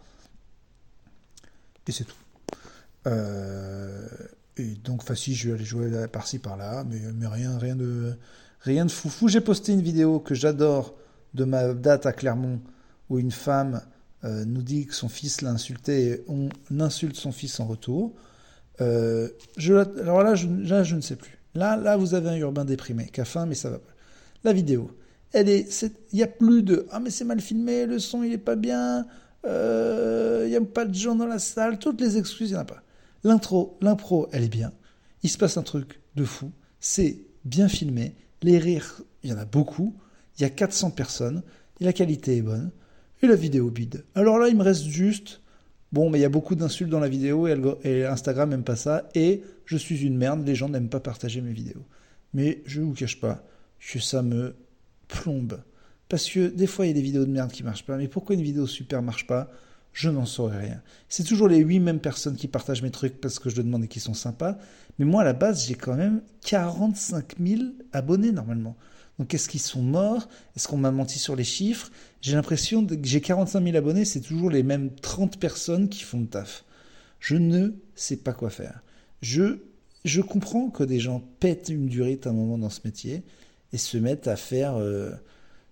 et 1.86 1.91
c'est 1.91 2.06
tout. 2.06 2.15
Et 3.06 4.75
donc, 4.84 5.01
enfin 5.01 5.16
si, 5.16 5.36
je 5.36 5.50
vais 5.50 5.56
aller 5.56 5.66
jouer 5.66 6.07
par-ci 6.12 6.40
par-là, 6.40 6.84
mais, 6.90 7.00
mais 7.13 7.28
rien, 7.28 7.57
rien 7.57 7.75
de, 7.75 8.13
rien 8.62 8.86
de 8.86 8.92
foufou. 8.92 9.28
J'ai 9.28 9.42
posté 9.42 9.72
une 9.72 9.81
vidéo 9.81 10.19
que 10.19 10.36
j'adore 10.36 10.96
de 11.34 11.46
ma 11.46 11.74
date 11.74 12.06
à 12.06 12.13
Clermont 12.13 12.60
où 13.10 13.19
une 13.19 13.31
femme 13.31 13.81
euh, 14.24 14.44
nous 14.46 14.62
dit 14.62 14.86
que 14.86 14.94
son 14.94 15.10
fils 15.10 15.42
l'a 15.42 15.51
insulté 15.51 16.07
et 16.07 16.25
on 16.28 16.50
insulte 16.80 17.16
son 17.16 17.31
fils 17.31 17.60
en 17.60 17.66
retour. 17.66 18.13
Euh, 18.81 19.30
alors 20.01 20.24
là 20.24 20.36
je, 20.36 20.48
je 20.63 20.96
ne 20.96 21.01
sais 21.01 21.16
plus. 21.16 21.40
Là, 21.56 21.75
là, 21.78 21.98
vous 21.98 22.13
avez 22.13 22.30
un 22.30 22.36
urbain 22.36 22.63
déprimé 22.63 23.07
qui 23.07 23.22
a 23.22 23.25
faim, 23.25 23.46
mais 23.46 23.56
ça 23.56 23.69
va 23.69 23.80
pas. 23.80 23.92
La 24.44 24.54
vidéo, 24.54 24.92
elle 25.34 25.50
est, 25.50 25.84
il 26.12 26.16
n'y 26.16 26.24
a 26.24 26.28
plus 26.28 26.63
de 26.63 26.86
ah 26.92 27.00
mais 27.00 27.10
c'est 27.10 27.25
mal 27.25 27.42
filmé, 27.42 27.86
le 27.86 28.00
son 28.00 28.24
il 28.24 28.31
est 28.31 28.38
pas 28.38 28.56
bien, 28.56 29.06
euh, 29.46 30.44
il 30.46 30.50
n'y 30.50 30.56
a 30.56 30.62
pas 30.62 30.86
de 30.86 30.94
gens 30.94 31.16
dans 31.16 31.25
la 31.25 31.40
salle, 31.40 31.78
toutes 31.80 32.00
les 32.00 32.18
excuses 32.18 32.51
il 32.51 32.54
n'y 32.54 32.57
en 32.57 32.62
a 32.62 32.66
pas. 32.66 32.81
L'intro, 33.24 33.77
l'impro, 33.81 34.30
elle 34.31 34.44
est 34.44 34.50
bien. 34.50 34.71
Il 35.24 35.30
se 35.30 35.38
passe 35.38 35.57
un 35.57 35.63
truc 35.63 36.00
de 36.16 36.24
fou. 36.24 36.51
C'est 36.80 37.19
bien 37.45 37.68
filmé. 37.68 38.16
Les 38.42 38.57
rires, 38.57 39.01
il 39.24 39.30
y 39.30 39.33
en 39.33 39.38
a 39.38 39.45
beaucoup 39.45 39.95
il 40.39 40.44
y 40.44 40.45
a 40.45 40.50
400 40.50 40.92
personnes, 40.92 41.44
et 41.80 41.86
la 41.86 41.94
qualité 41.94 42.38
est 42.38 42.42
bonne, 42.42 42.71
et 43.21 43.27
la 43.27 43.36
vidéo 43.36 43.69
bide. 43.69 44.06
Alors 44.16 44.39
là, 44.39 44.48
il 44.48 44.56
me 44.56 44.63
reste 44.63 44.86
juste, 44.86 45.42
bon, 45.92 46.10
mais 46.10 46.19
il 46.19 46.21
y 46.21 46.25
a 46.25 46.30
beaucoup 46.30 46.56
d'insultes 46.56 46.89
dans 46.89 47.00
la 47.00 47.10
vidéo, 47.10 47.48
et, 47.48 48.06
Instagram 48.06 48.50
n'aime 48.50 48.63
pas 48.63 48.77
ça, 48.77 49.10
et 49.16 49.44
je 49.65 49.77
suis 49.77 50.01
une 50.01 50.18
merde, 50.18 50.45
les 50.45 50.56
gens 50.56 50.69
n'aiment 50.69 50.89
pas 50.89 51.01
partager 51.01 51.42
mes 51.42 51.51
vidéos. 51.51 51.86
Mais 52.33 52.62
je 52.65 52.80
ne 52.80 52.86
vous 52.86 52.94
cache 52.94 53.19
pas 53.19 53.44
que 53.80 54.00
ça 54.00 54.22
me 54.22 54.56
plombe. 55.07 55.62
Parce 56.07 56.30
que 56.30 56.48
des 56.48 56.68
fois, 56.68 56.86
il 56.86 56.89
y 56.89 56.92
a 56.92 56.95
des 56.95 57.01
vidéos 57.01 57.25
de 57.25 57.31
merde 57.31 57.51
qui 57.51 57.63
marchent 57.63 57.86
pas, 57.86 57.98
mais 57.98 58.07
pourquoi 58.07 58.36
une 58.36 58.42
vidéo 58.42 58.65
super 58.65 59.01
marche 59.01 59.27
pas? 59.27 59.51
Je 59.94 60.09
n'en 60.09 60.25
saurais 60.25 60.59
rien. 60.59 60.81
C'est 61.07 61.24
toujours 61.24 61.47
les 61.47 61.57
huit 61.57 61.80
mêmes 61.80 62.00
personnes 62.00 62.36
qui 62.36 62.47
partagent 62.47 62.81
mes 62.81 62.91
trucs 62.91 63.19
parce 63.19 63.39
que 63.39 63.50
je 63.50 63.56
leur 63.56 63.65
demande 63.65 63.83
et 63.83 63.88
qui 63.88 64.00
sont 64.00 64.13
sympas. 64.13 64.57
Mais 64.97 65.06
moi, 65.06 65.21
à 65.21 65.25
la 65.25 65.33
base, 65.33 65.65
j'ai 65.68 65.75
quand 65.75 65.95
même 65.95 66.21
45 66.41 67.36
000 67.39 67.62
abonnés 67.91 68.31
normalement. 68.31 68.75
Donc 69.18 69.33
est-ce 69.33 69.50
qu'ils 69.50 69.59
sont 69.59 69.81
morts? 69.81 70.30
Est-ce 70.56 70.68
qu'on 70.68 70.77
m'a 70.77 70.91
menti 70.91 71.19
sur 71.19 71.36
les 71.36 71.44
chiffres? 71.44 71.91
J'ai 72.21 72.36
l'impression 72.36 72.86
que 72.86 72.95
j'ai 73.03 73.21
45 73.21 73.63
000 73.63 73.75
abonnés, 73.75 74.06
c'est 74.06 74.21
toujours 74.21 74.50
les 74.50 74.63
mêmes 74.63 74.95
30 74.95 75.38
personnes 75.39 75.89
qui 75.89 76.03
font 76.03 76.21
le 76.21 76.27
taf. 76.27 76.63
Je 77.19 77.36
ne 77.36 77.71
sais 77.95 78.15
pas 78.15 78.31
quoi 78.31 78.50
faire. 78.50 78.81
Je, 79.21 79.59
je 80.06 80.21
comprends 80.21 80.69
que 80.69 80.86
des 80.86 81.01
gens 81.01 81.21
pètent 81.41 81.68
une 81.68 81.88
durée 81.88 82.18
à 82.24 82.30
un 82.30 82.33
moment 82.33 82.57
dans 82.57 82.69
ce 82.69 82.80
métier 82.86 83.24
et 83.74 83.77
se 83.77 83.97
mettent 83.97 84.30
à 84.30 84.38
faire 84.38 84.77
euh, 84.77 85.12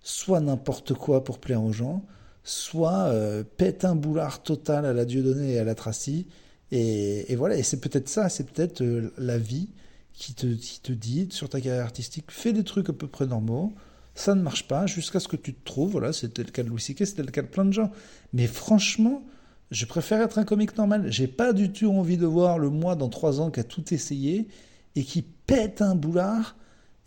soit 0.02 0.40
n'importe 0.40 0.92
quoi 0.92 1.24
pour 1.24 1.38
plaire 1.38 1.62
aux 1.62 1.72
gens, 1.72 2.04
soit 2.48 3.08
euh, 3.08 3.44
pètent 3.44 3.84
un 3.84 3.94
boulard 3.94 4.42
total 4.42 4.86
à 4.86 4.92
la 4.92 5.04
Dieudonné 5.04 5.52
et 5.52 5.58
à 5.58 5.64
la 5.64 5.74
Tracy. 5.74 6.26
Et, 6.70 7.34
voilà, 7.36 7.56
et 7.56 7.62
c'est 7.62 7.80
peut-être 7.80 8.08
ça, 8.08 8.28
c'est 8.28 8.44
peut-être 8.44 8.82
euh, 8.82 9.12
la 9.18 9.38
vie 9.38 9.68
qui 10.12 10.34
te, 10.34 10.46
te 10.82 10.92
dit 10.92 11.28
sur 11.30 11.48
ta 11.48 11.60
carrière 11.60 11.84
artistique, 11.84 12.26
fais 12.28 12.52
des 12.52 12.64
trucs 12.64 12.88
à 12.90 12.92
peu 12.92 13.06
près 13.06 13.26
normaux, 13.26 13.72
ça 14.14 14.34
ne 14.34 14.42
marche 14.42 14.66
pas 14.66 14.86
jusqu'à 14.86 15.20
ce 15.20 15.28
que 15.28 15.36
tu 15.36 15.54
te 15.54 15.64
trouves. 15.64 15.92
Voilà, 15.92 16.12
c'était 16.12 16.42
le 16.42 16.50
cas 16.50 16.62
de 16.62 16.68
Louis 16.68 16.80
C.K., 16.80 17.06
c'était 17.06 17.22
le 17.22 17.30
cas 17.30 17.42
de 17.42 17.46
plein 17.46 17.64
de 17.64 17.72
gens. 17.72 17.90
Mais 18.32 18.46
franchement, 18.46 19.22
je 19.70 19.86
préfère 19.86 20.20
être 20.20 20.38
un 20.38 20.44
comique 20.44 20.76
normal. 20.76 21.10
J'ai 21.10 21.28
pas 21.28 21.52
du 21.52 21.70
tout 21.70 21.90
envie 21.90 22.16
de 22.16 22.26
voir 22.26 22.58
le 22.58 22.68
moi 22.68 22.96
dans 22.96 23.08
trois 23.08 23.40
ans 23.40 23.50
qui 23.50 23.60
a 23.60 23.64
tout 23.64 23.94
essayé 23.94 24.48
et 24.96 25.04
qui 25.04 25.22
pète 25.22 25.82
un 25.82 25.94
boulard 25.94 26.56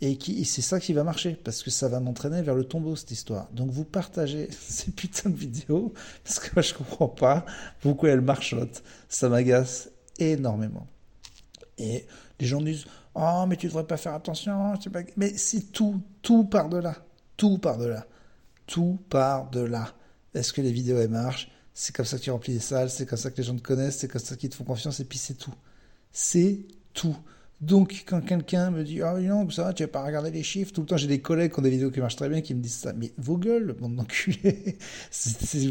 et 0.02 0.16
qui 0.16 0.44
c'est 0.44 0.62
ça 0.62 0.80
qui 0.80 0.92
va 0.92 1.04
marcher 1.04 1.34
parce 1.44 1.62
que 1.62 1.70
ça 1.70 1.88
va 1.88 2.00
m'entraîner 2.00 2.42
vers 2.42 2.56
le 2.56 2.64
tombeau 2.64 2.96
cette 2.96 3.12
histoire. 3.12 3.48
Donc 3.52 3.70
vous 3.70 3.84
partagez 3.84 4.48
ces 4.68 4.90
putains 4.90 5.30
de 5.30 5.36
vidéos 5.36 5.94
parce 6.24 6.40
que 6.40 6.52
moi 6.54 6.62
je 6.62 6.74
comprends 6.74 7.08
pas 7.08 7.46
pourquoi 7.80 8.10
elles 8.10 8.20
marchotent. 8.20 8.82
Ça 9.08 9.28
m'agace 9.28 9.90
énormément. 10.18 10.88
Et 11.78 12.04
les 12.40 12.46
gens 12.46 12.60
disent 12.60 12.84
Oh, 13.14 13.44
mais 13.46 13.56
tu 13.56 13.68
devrais 13.68 13.86
pas 13.86 13.96
faire 13.96 14.14
attention. 14.14 14.74
Mais 15.16 15.36
c'est 15.36 15.70
tout, 15.72 16.02
tout 16.20 16.44
part 16.44 16.68
de 16.68 16.78
là. 16.78 16.96
Tout 17.36 17.58
part 17.58 17.78
de 17.78 17.86
là. 17.86 18.06
Tout 18.66 18.98
part 19.08 19.50
de 19.50 19.60
là. 19.60 19.92
Est-ce 20.34 20.52
que 20.52 20.62
les 20.62 20.72
vidéos 20.72 20.98
elles 20.98 21.10
marchent? 21.10 21.48
C'est 21.74 21.94
comme 21.94 22.06
ça 22.06 22.18
que 22.18 22.22
tu 22.22 22.30
remplis 22.30 22.54
les 22.54 22.60
salles, 22.60 22.90
c'est 22.90 23.06
comme 23.06 23.18
ça 23.18 23.30
que 23.30 23.36
les 23.36 23.44
gens 23.44 23.56
te 23.56 23.62
connaissent, 23.62 23.98
c'est 23.98 24.08
comme 24.08 24.20
ça 24.20 24.36
qu'ils 24.36 24.50
te 24.50 24.56
font 24.56 24.64
confiance, 24.64 25.00
et 25.00 25.04
puis 25.04 25.18
c'est 25.18 25.34
tout. 25.34 25.54
C'est 26.10 26.66
tout. 26.92 27.16
Donc, 27.62 28.02
quand 28.06 28.20
quelqu'un 28.20 28.72
me 28.72 28.82
dit 28.82 29.02
Ah, 29.02 29.14
oh, 29.16 29.20
non, 29.20 29.48
ça 29.48 29.62
va, 29.62 29.72
tu 29.72 29.84
vas 29.84 29.88
pas 29.88 30.04
regarder 30.04 30.32
les 30.32 30.42
chiffres, 30.42 30.72
tout 30.72 30.80
le 30.80 30.86
temps, 30.88 30.96
j'ai 30.96 31.06
des 31.06 31.20
collègues 31.20 31.52
qui 31.52 31.60
ont 31.60 31.62
des 31.62 31.70
vidéos 31.70 31.92
qui 31.92 32.00
marchent 32.00 32.16
très 32.16 32.28
bien 32.28 32.40
qui 32.40 32.54
me 32.54 32.60
disent 32.60 32.74
ça. 32.74 32.92
Mais 32.92 33.12
vos 33.18 33.38
gueules, 33.38 33.76
bande 33.78 33.94
d'enculés 33.94 34.76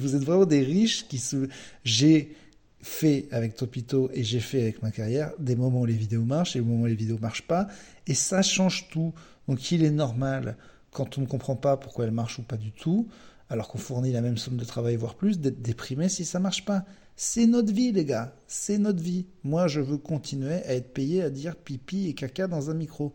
Vous 0.02 0.16
êtes 0.16 0.24
vraiment 0.24 0.46
des 0.46 0.62
riches 0.62 1.06
qui 1.10 1.18
se. 1.18 1.50
J'ai 1.84 2.34
fait 2.82 3.28
avec 3.32 3.56
Topito 3.56 4.10
et 4.14 4.24
j'ai 4.24 4.40
fait 4.40 4.62
avec 4.62 4.82
ma 4.82 4.90
carrière 4.90 5.34
des 5.38 5.56
moments 5.56 5.82
où 5.82 5.86
les 5.86 5.94
vidéos 5.94 6.24
marchent 6.24 6.56
et 6.56 6.60
des 6.60 6.66
moments 6.66 6.84
où 6.84 6.88
les 6.88 6.96
vidéos 6.96 7.20
marchent 7.20 7.46
pas. 7.46 7.68
Et 8.08 8.14
ça 8.14 8.42
change 8.42 8.88
tout. 8.90 9.14
Donc 9.50 9.72
il 9.72 9.84
est 9.84 9.92
normal, 9.92 10.56
quand 10.92 11.18
on 11.18 11.22
ne 11.22 11.26
comprend 11.26 11.58
pas 11.58 11.76
pourquoi 11.76 12.06
elles 12.06 12.12
marchent 12.12 12.40
ou 12.40 12.44
pas 12.44 12.58
du 12.58 12.72
tout, 12.72 13.10
alors 13.50 13.68
qu'on 13.68 13.78
fournit 13.78 14.14
la 14.14 14.22
même 14.22 14.38
somme 14.38 14.56
de 14.56 14.64
travail, 14.64 14.96
voire 14.96 15.16
plus, 15.16 15.40
d'être 15.40 15.62
déprimé 15.62 16.08
si 16.08 16.24
ça 16.24 16.40
marche 16.40 16.64
pas. 16.64 16.86
C'est 17.16 17.46
notre 17.46 17.72
vie, 17.72 17.92
les 17.92 18.06
gars. 18.06 18.36
C'est 18.48 18.78
notre 18.78 19.02
vie. 19.02 19.28
Moi, 19.44 19.68
je 19.68 19.80
veux 19.80 19.98
continuer 19.98 20.64
à 20.64 20.74
être 20.74 20.94
payé 20.94 21.22
à 21.24 21.30
dire 21.30 21.56
pipi 21.56 22.08
et 22.08 22.14
caca 22.14 22.48
dans 22.48 22.70
un 22.70 22.74
micro. 22.74 23.14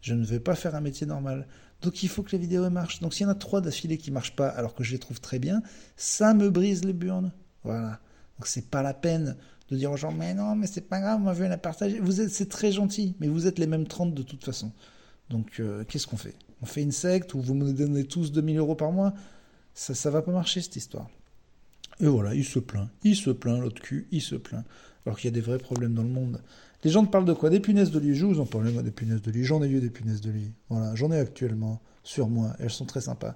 Je 0.00 0.14
ne 0.14 0.24
veux 0.24 0.40
pas 0.40 0.54
faire 0.54 0.74
un 0.74 0.80
métier 0.80 1.06
normal. 1.06 1.46
Donc 1.82 2.02
il 2.02 2.08
faut 2.08 2.22
que 2.22 2.32
les 2.32 2.38
vidéos 2.38 2.68
marchent. 2.70 3.00
Donc 3.00 3.14
s'il 3.14 3.24
y 3.24 3.26
en 3.26 3.32
a 3.32 3.34
trois 3.34 3.60
d'affilée 3.60 3.98
qui 3.98 4.10
marchent 4.10 4.34
pas 4.34 4.48
alors 4.48 4.74
que 4.74 4.82
je 4.82 4.92
les 4.92 4.98
trouve 4.98 5.20
très 5.20 5.38
bien, 5.38 5.62
ça 5.96 6.34
me 6.34 6.50
brise 6.50 6.84
les 6.84 6.92
burnes. 6.92 7.32
Voilà. 7.64 8.00
Donc 8.38 8.46
c'est 8.46 8.68
pas 8.68 8.82
la 8.82 8.94
peine 8.94 9.36
de 9.70 9.76
dire 9.76 9.92
aux 9.92 9.96
gens 9.96 10.12
mais 10.12 10.34
non 10.34 10.56
mais 10.56 10.66
c'est 10.66 10.88
pas 10.88 11.00
grave, 11.00 11.20
moi 11.20 11.34
je 11.34 11.44
la 11.44 11.58
partager. 11.58 12.00
Vous 12.00 12.20
êtes 12.20 12.30
c'est 12.30 12.48
très 12.48 12.72
gentil, 12.72 13.14
mais 13.20 13.28
vous 13.28 13.46
êtes 13.46 13.58
les 13.58 13.66
mêmes 13.66 13.86
30 13.86 14.14
de 14.14 14.22
toute 14.22 14.44
façon. 14.44 14.72
Donc 15.30 15.60
euh, 15.60 15.84
qu'est-ce 15.84 16.06
qu'on 16.06 16.16
fait? 16.16 16.34
On 16.62 16.66
fait 16.66 16.82
une 16.82 16.92
secte 16.92 17.34
où 17.34 17.40
vous 17.40 17.54
me 17.54 17.72
donnez 17.72 18.04
tous 18.04 18.32
2000 18.32 18.58
euros 18.58 18.74
par 18.74 18.90
mois? 18.90 19.14
Ça 19.74 19.94
ça 19.94 20.10
va 20.10 20.22
pas 20.22 20.32
marcher 20.32 20.60
cette 20.60 20.76
histoire. 20.76 21.08
Et 22.00 22.06
voilà, 22.06 22.34
il 22.34 22.44
se 22.44 22.58
plaint, 22.58 22.88
il 23.02 23.16
se 23.16 23.30
plaint 23.30 23.60
l'autre 23.60 23.82
cul, 23.82 24.06
il 24.10 24.20
se 24.20 24.36
plaint. 24.36 24.64
Alors 25.04 25.18
qu'il 25.18 25.30
y 25.30 25.32
a 25.32 25.34
des 25.34 25.40
vrais 25.40 25.58
problèmes 25.58 25.94
dans 25.94 26.02
le 26.02 26.08
monde. 26.08 26.40
Les 26.84 26.90
gens 26.90 27.04
te 27.04 27.10
parlent 27.10 27.24
de 27.24 27.32
quoi? 27.32 27.50
Des 27.50 27.60
punaises 27.60 27.90
de 27.90 27.98
lit. 27.98 28.14
Je 28.14 28.24
vous 28.24 28.38
en 28.38 28.46
parle, 28.46 28.70
moi, 28.70 28.82
des 28.82 28.90
punaises 28.90 29.22
de 29.22 29.30
lit. 29.30 29.44
J'en 29.44 29.62
ai 29.62 29.68
eu 29.68 29.80
des 29.80 29.90
punaises 29.90 30.20
de 30.20 30.30
lit. 30.30 30.52
Voilà, 30.68 30.94
j'en 30.94 31.10
ai 31.10 31.18
actuellement 31.18 31.80
sur 32.04 32.28
moi. 32.28 32.54
Elles 32.60 32.70
sont 32.70 32.84
très 32.84 33.00
sympas. 33.00 33.34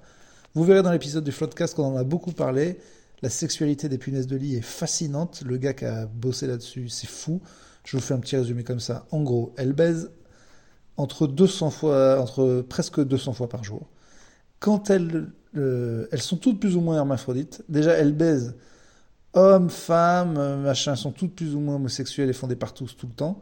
Vous 0.54 0.64
verrez 0.64 0.82
dans 0.82 0.92
l'épisode 0.92 1.24
du 1.24 1.32
Floodcast 1.32 1.74
qu'on 1.74 1.94
en 1.94 1.96
a 1.96 2.04
beaucoup 2.04 2.32
parlé. 2.32 2.78
La 3.22 3.30
sexualité 3.30 3.88
des 3.88 3.98
punaises 3.98 4.26
de 4.26 4.36
lit 4.36 4.56
est 4.56 4.60
fascinante. 4.60 5.42
Le 5.44 5.56
gars 5.56 5.72
qui 5.72 5.86
a 5.86 6.06
bossé 6.06 6.46
là-dessus, 6.46 6.88
c'est 6.88 7.08
fou. 7.08 7.40
Je 7.84 7.96
vous 7.96 8.02
fais 8.02 8.14
un 8.14 8.20
petit 8.20 8.36
résumé 8.36 8.62
comme 8.62 8.80
ça. 8.80 9.06
En 9.10 9.22
gros, 9.22 9.54
elles 9.56 9.72
baisent 9.72 10.10
entre 10.96 11.26
200 11.26 11.70
fois, 11.70 12.20
entre 12.20 12.64
presque 12.68 13.02
200 13.02 13.32
fois 13.32 13.48
par 13.48 13.64
jour. 13.64 13.88
Quand 14.60 14.90
elles, 14.90 15.32
euh, 15.56 16.06
elles 16.10 16.22
sont 16.22 16.36
toutes 16.36 16.60
plus 16.60 16.76
ou 16.76 16.80
moins 16.80 16.96
hermaphrodites. 16.96 17.62
Déjà, 17.68 17.92
elles 17.92 18.14
baisent 18.14 18.54
hommes, 19.34 19.70
femmes, 19.70 20.36
euh, 20.36 20.56
machin, 20.56 20.96
sont 20.96 21.12
toutes 21.12 21.34
plus 21.34 21.54
ou 21.54 21.60
moins 21.60 21.76
homosexuelles 21.76 22.30
et 22.30 22.32
font 22.32 22.46
des 22.46 22.56
partous 22.56 22.94
tout 22.96 23.06
le 23.06 23.14
temps. 23.14 23.40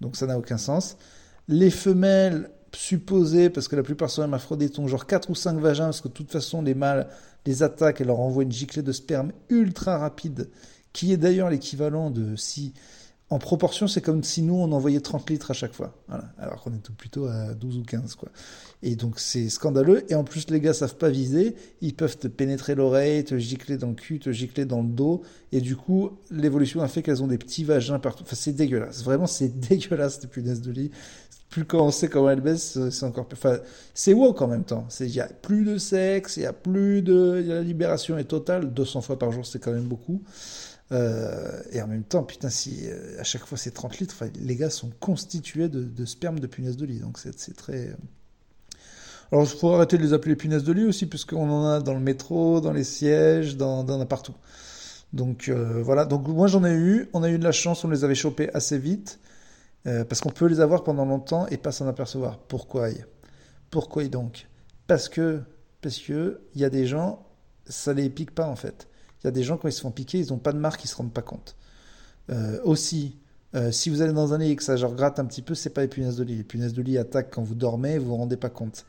Donc 0.00 0.16
ça 0.16 0.26
n'a 0.26 0.38
aucun 0.38 0.58
sens. 0.58 0.96
Les 1.48 1.70
femelles 1.70 2.50
supposées, 2.74 3.50
parce 3.50 3.68
que 3.68 3.76
la 3.76 3.82
plupart 3.82 4.10
sont 4.10 4.22
hermaphrodites, 4.22 4.78
ont 4.78 4.88
genre 4.88 5.06
4 5.06 5.30
ou 5.30 5.34
5 5.34 5.58
vagins, 5.58 5.86
parce 5.86 6.00
que 6.00 6.08
de 6.08 6.12
toute 6.12 6.30
façon 6.30 6.62
les 6.62 6.74
mâles 6.74 7.08
les 7.46 7.62
attaquent 7.62 8.00
et 8.00 8.04
leur 8.04 8.20
envoient 8.20 8.42
une 8.42 8.52
giclée 8.52 8.82
de 8.82 8.92
sperme 8.92 9.32
ultra 9.48 9.96
rapide, 9.98 10.50
qui 10.92 11.12
est 11.12 11.16
d'ailleurs 11.16 11.50
l'équivalent 11.50 12.10
de 12.10 12.36
si 12.36 12.74
en 13.30 13.38
proportion, 13.38 13.86
c'est 13.88 14.00
comme 14.00 14.22
si 14.22 14.40
nous, 14.40 14.54
on 14.54 14.72
envoyait 14.72 15.00
30 15.00 15.28
litres 15.28 15.50
à 15.50 15.54
chaque 15.54 15.74
fois. 15.74 15.94
Voilà. 16.08 16.24
Alors 16.38 16.62
qu'on 16.62 16.72
est 16.72 16.90
plutôt 16.96 17.26
à 17.26 17.52
12 17.52 17.78
ou 17.78 17.82
15, 17.82 18.14
quoi. 18.14 18.30
Et 18.82 18.96
donc, 18.96 19.18
c'est 19.18 19.50
scandaleux. 19.50 20.10
Et 20.10 20.14
en 20.14 20.24
plus, 20.24 20.48
les 20.48 20.60
gars 20.60 20.72
savent 20.72 20.96
pas 20.96 21.10
viser. 21.10 21.54
Ils 21.82 21.94
peuvent 21.94 22.16
te 22.16 22.26
pénétrer 22.26 22.74
l'oreille, 22.74 23.24
te 23.24 23.36
gicler 23.36 23.76
dans 23.76 23.88
le 23.88 23.94
cul, 23.94 24.18
te 24.18 24.32
gicler 24.32 24.64
dans 24.64 24.80
le 24.80 24.88
dos. 24.88 25.22
Et 25.52 25.60
du 25.60 25.76
coup, 25.76 26.12
l'évolution 26.30 26.80
a 26.80 26.88
fait 26.88 27.02
qu'elles 27.02 27.22
ont 27.22 27.26
des 27.26 27.36
petits 27.36 27.64
vagins 27.64 27.98
partout. 27.98 28.22
Enfin, 28.22 28.36
c'est 28.36 28.52
dégueulasse. 28.52 29.04
Vraiment, 29.04 29.26
c'est 29.26 29.48
dégueulasse, 29.68 30.22
les 30.22 30.28
punaises 30.28 30.62
de 30.62 30.72
lit. 30.72 30.90
Plus 31.50 31.66
quand 31.66 31.84
on 31.84 31.90
sait 31.90 32.08
comment 32.08 32.30
elles 32.30 32.40
baissent, 32.40 32.78
c'est 32.90 33.04
encore 33.04 33.26
plus. 33.26 33.36
Enfin, 33.36 33.58
c'est 33.92 34.14
woke 34.14 34.40
en 34.40 34.48
même 34.48 34.64
temps. 34.64 34.86
Il 35.00 35.14
y 35.14 35.20
a 35.20 35.26
plus 35.26 35.64
de 35.64 35.76
sexe, 35.76 36.36
il 36.38 36.44
y 36.44 36.46
a 36.46 36.52
plus 36.52 37.02
de. 37.02 37.44
la 37.46 37.62
libération 37.62 38.16
est 38.16 38.24
totale. 38.24 38.72
200 38.72 39.02
fois 39.02 39.18
par 39.18 39.32
jour, 39.32 39.44
c'est 39.44 39.58
quand 39.58 39.72
même 39.72 39.86
beaucoup. 39.86 40.22
Euh, 40.90 41.62
et 41.70 41.82
en 41.82 41.86
même 41.86 42.04
temps, 42.04 42.22
putain, 42.22 42.48
si 42.48 42.86
euh, 42.86 43.20
à 43.20 43.24
chaque 43.24 43.44
fois 43.44 43.58
c'est 43.58 43.72
30 43.72 43.98
litres, 43.98 44.24
les 44.40 44.56
gars 44.56 44.70
sont 44.70 44.90
constitués 45.00 45.68
de, 45.68 46.04
sperme 46.04 46.40
de 46.40 46.46
punaises 46.46 46.76
de 46.76 46.86
lit. 46.86 47.00
Donc 47.00 47.18
c'est 47.18 47.56
très. 47.56 47.88
Euh. 47.88 47.96
Alors 49.30 49.44
il 49.44 49.58
faut 49.58 49.72
arrêter 49.74 49.98
de 49.98 50.02
les 50.02 50.14
appeler 50.14 50.36
punaises 50.36 50.64
de 50.64 50.72
lit 50.72 50.84
aussi, 50.84 51.06
puisqu'on 51.06 51.50
en 51.50 51.66
a 51.66 51.80
dans 51.80 51.94
le 51.94 52.00
métro, 52.00 52.60
dans 52.60 52.72
les 52.72 52.84
sièges, 52.84 53.56
dans, 53.56 53.84
dans 53.84 54.04
partout. 54.06 54.34
Donc 55.12 55.50
voilà, 55.50 56.04
donc 56.04 56.28
moi 56.28 56.48
j'en 56.48 56.64
ai 56.64 56.74
eu, 56.74 57.08
on 57.14 57.22
a 57.22 57.30
eu 57.30 57.38
de 57.38 57.44
la 57.44 57.52
chance, 57.52 57.84
on 57.84 57.88
les 57.88 58.04
avait 58.04 58.14
chopés 58.14 58.50
assez 58.54 58.78
vite, 58.78 59.20
parce 59.84 60.20
qu'on 60.20 60.30
peut 60.30 60.46
les 60.46 60.60
avoir 60.60 60.82
pendant 60.82 61.04
longtemps 61.04 61.46
et 61.48 61.58
pas 61.58 61.72
s'en 61.72 61.86
apercevoir. 61.88 62.38
Pourquoi 62.38 62.88
Pourquoi 63.70 64.04
donc? 64.08 64.48
Parce 64.86 65.10
que, 65.10 65.42
parce 65.82 65.98
que 65.98 66.40
il 66.54 66.60
y 66.62 66.64
a 66.64 66.70
des 66.70 66.86
gens, 66.86 67.26
ça 67.66 67.92
les 67.92 68.08
pique 68.08 68.34
pas 68.34 68.46
en 68.46 68.56
fait. 68.56 68.87
Il 69.22 69.26
y 69.26 69.28
a 69.28 69.30
des 69.30 69.42
gens, 69.42 69.56
quand 69.56 69.68
ils 69.68 69.72
se 69.72 69.80
font 69.80 69.90
piquer, 69.90 70.18
ils 70.18 70.30
n'ont 70.30 70.38
pas 70.38 70.52
de 70.52 70.58
marque, 70.58 70.84
ils 70.84 70.86
ne 70.86 70.90
se 70.90 70.96
rendent 70.96 71.12
pas 71.12 71.22
compte. 71.22 71.56
Euh, 72.30 72.60
aussi, 72.62 73.16
euh, 73.54 73.72
si 73.72 73.90
vous 73.90 74.02
allez 74.02 74.12
dans 74.12 74.34
un 74.34 74.38
lit 74.38 74.52
et 74.52 74.56
que 74.56 74.62
ça 74.62 74.76
gratte 74.76 75.18
un 75.18 75.24
petit 75.24 75.42
peu, 75.42 75.54
c'est 75.54 75.70
pas 75.70 75.80
les 75.80 75.88
punaises 75.88 76.16
de 76.16 76.24
lit. 76.24 76.36
Les 76.36 76.44
punaises 76.44 76.74
de 76.74 76.82
lit 76.82 76.98
attaquent 76.98 77.30
quand 77.30 77.42
vous 77.42 77.54
dormez, 77.54 77.98
vous 77.98 78.06
vous 78.06 78.16
rendez 78.16 78.36
pas 78.36 78.50
compte. 78.50 78.84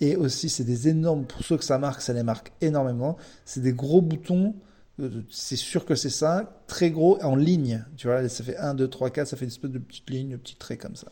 Et 0.00 0.16
aussi, 0.16 0.48
c'est 0.48 0.64
des 0.64 0.88
énormes, 0.88 1.24
pour 1.24 1.44
ceux 1.44 1.56
que 1.56 1.64
ça 1.64 1.78
marque, 1.78 2.02
ça 2.02 2.12
les 2.12 2.24
marque 2.24 2.52
énormément. 2.60 3.16
C'est 3.44 3.60
des 3.60 3.72
gros 3.72 4.02
boutons, 4.02 4.54
euh, 5.00 5.22
c'est 5.30 5.56
sûr 5.56 5.84
que 5.84 5.94
c'est 5.94 6.10
ça, 6.10 6.60
très 6.66 6.90
gros, 6.90 7.22
en 7.22 7.36
ligne. 7.36 7.84
Tu 7.96 8.08
vois, 8.08 8.28
ça 8.28 8.42
fait 8.42 8.56
1, 8.56 8.74
2, 8.74 8.88
3, 8.88 9.10
4, 9.10 9.28
ça 9.28 9.36
fait 9.36 9.44
une 9.44 9.50
espèce 9.50 9.70
de 9.70 9.78
petite 9.78 10.10
ligne, 10.10 10.30
de 10.32 10.36
petit 10.36 10.56
trait 10.56 10.76
comme 10.76 10.96
ça. 10.96 11.08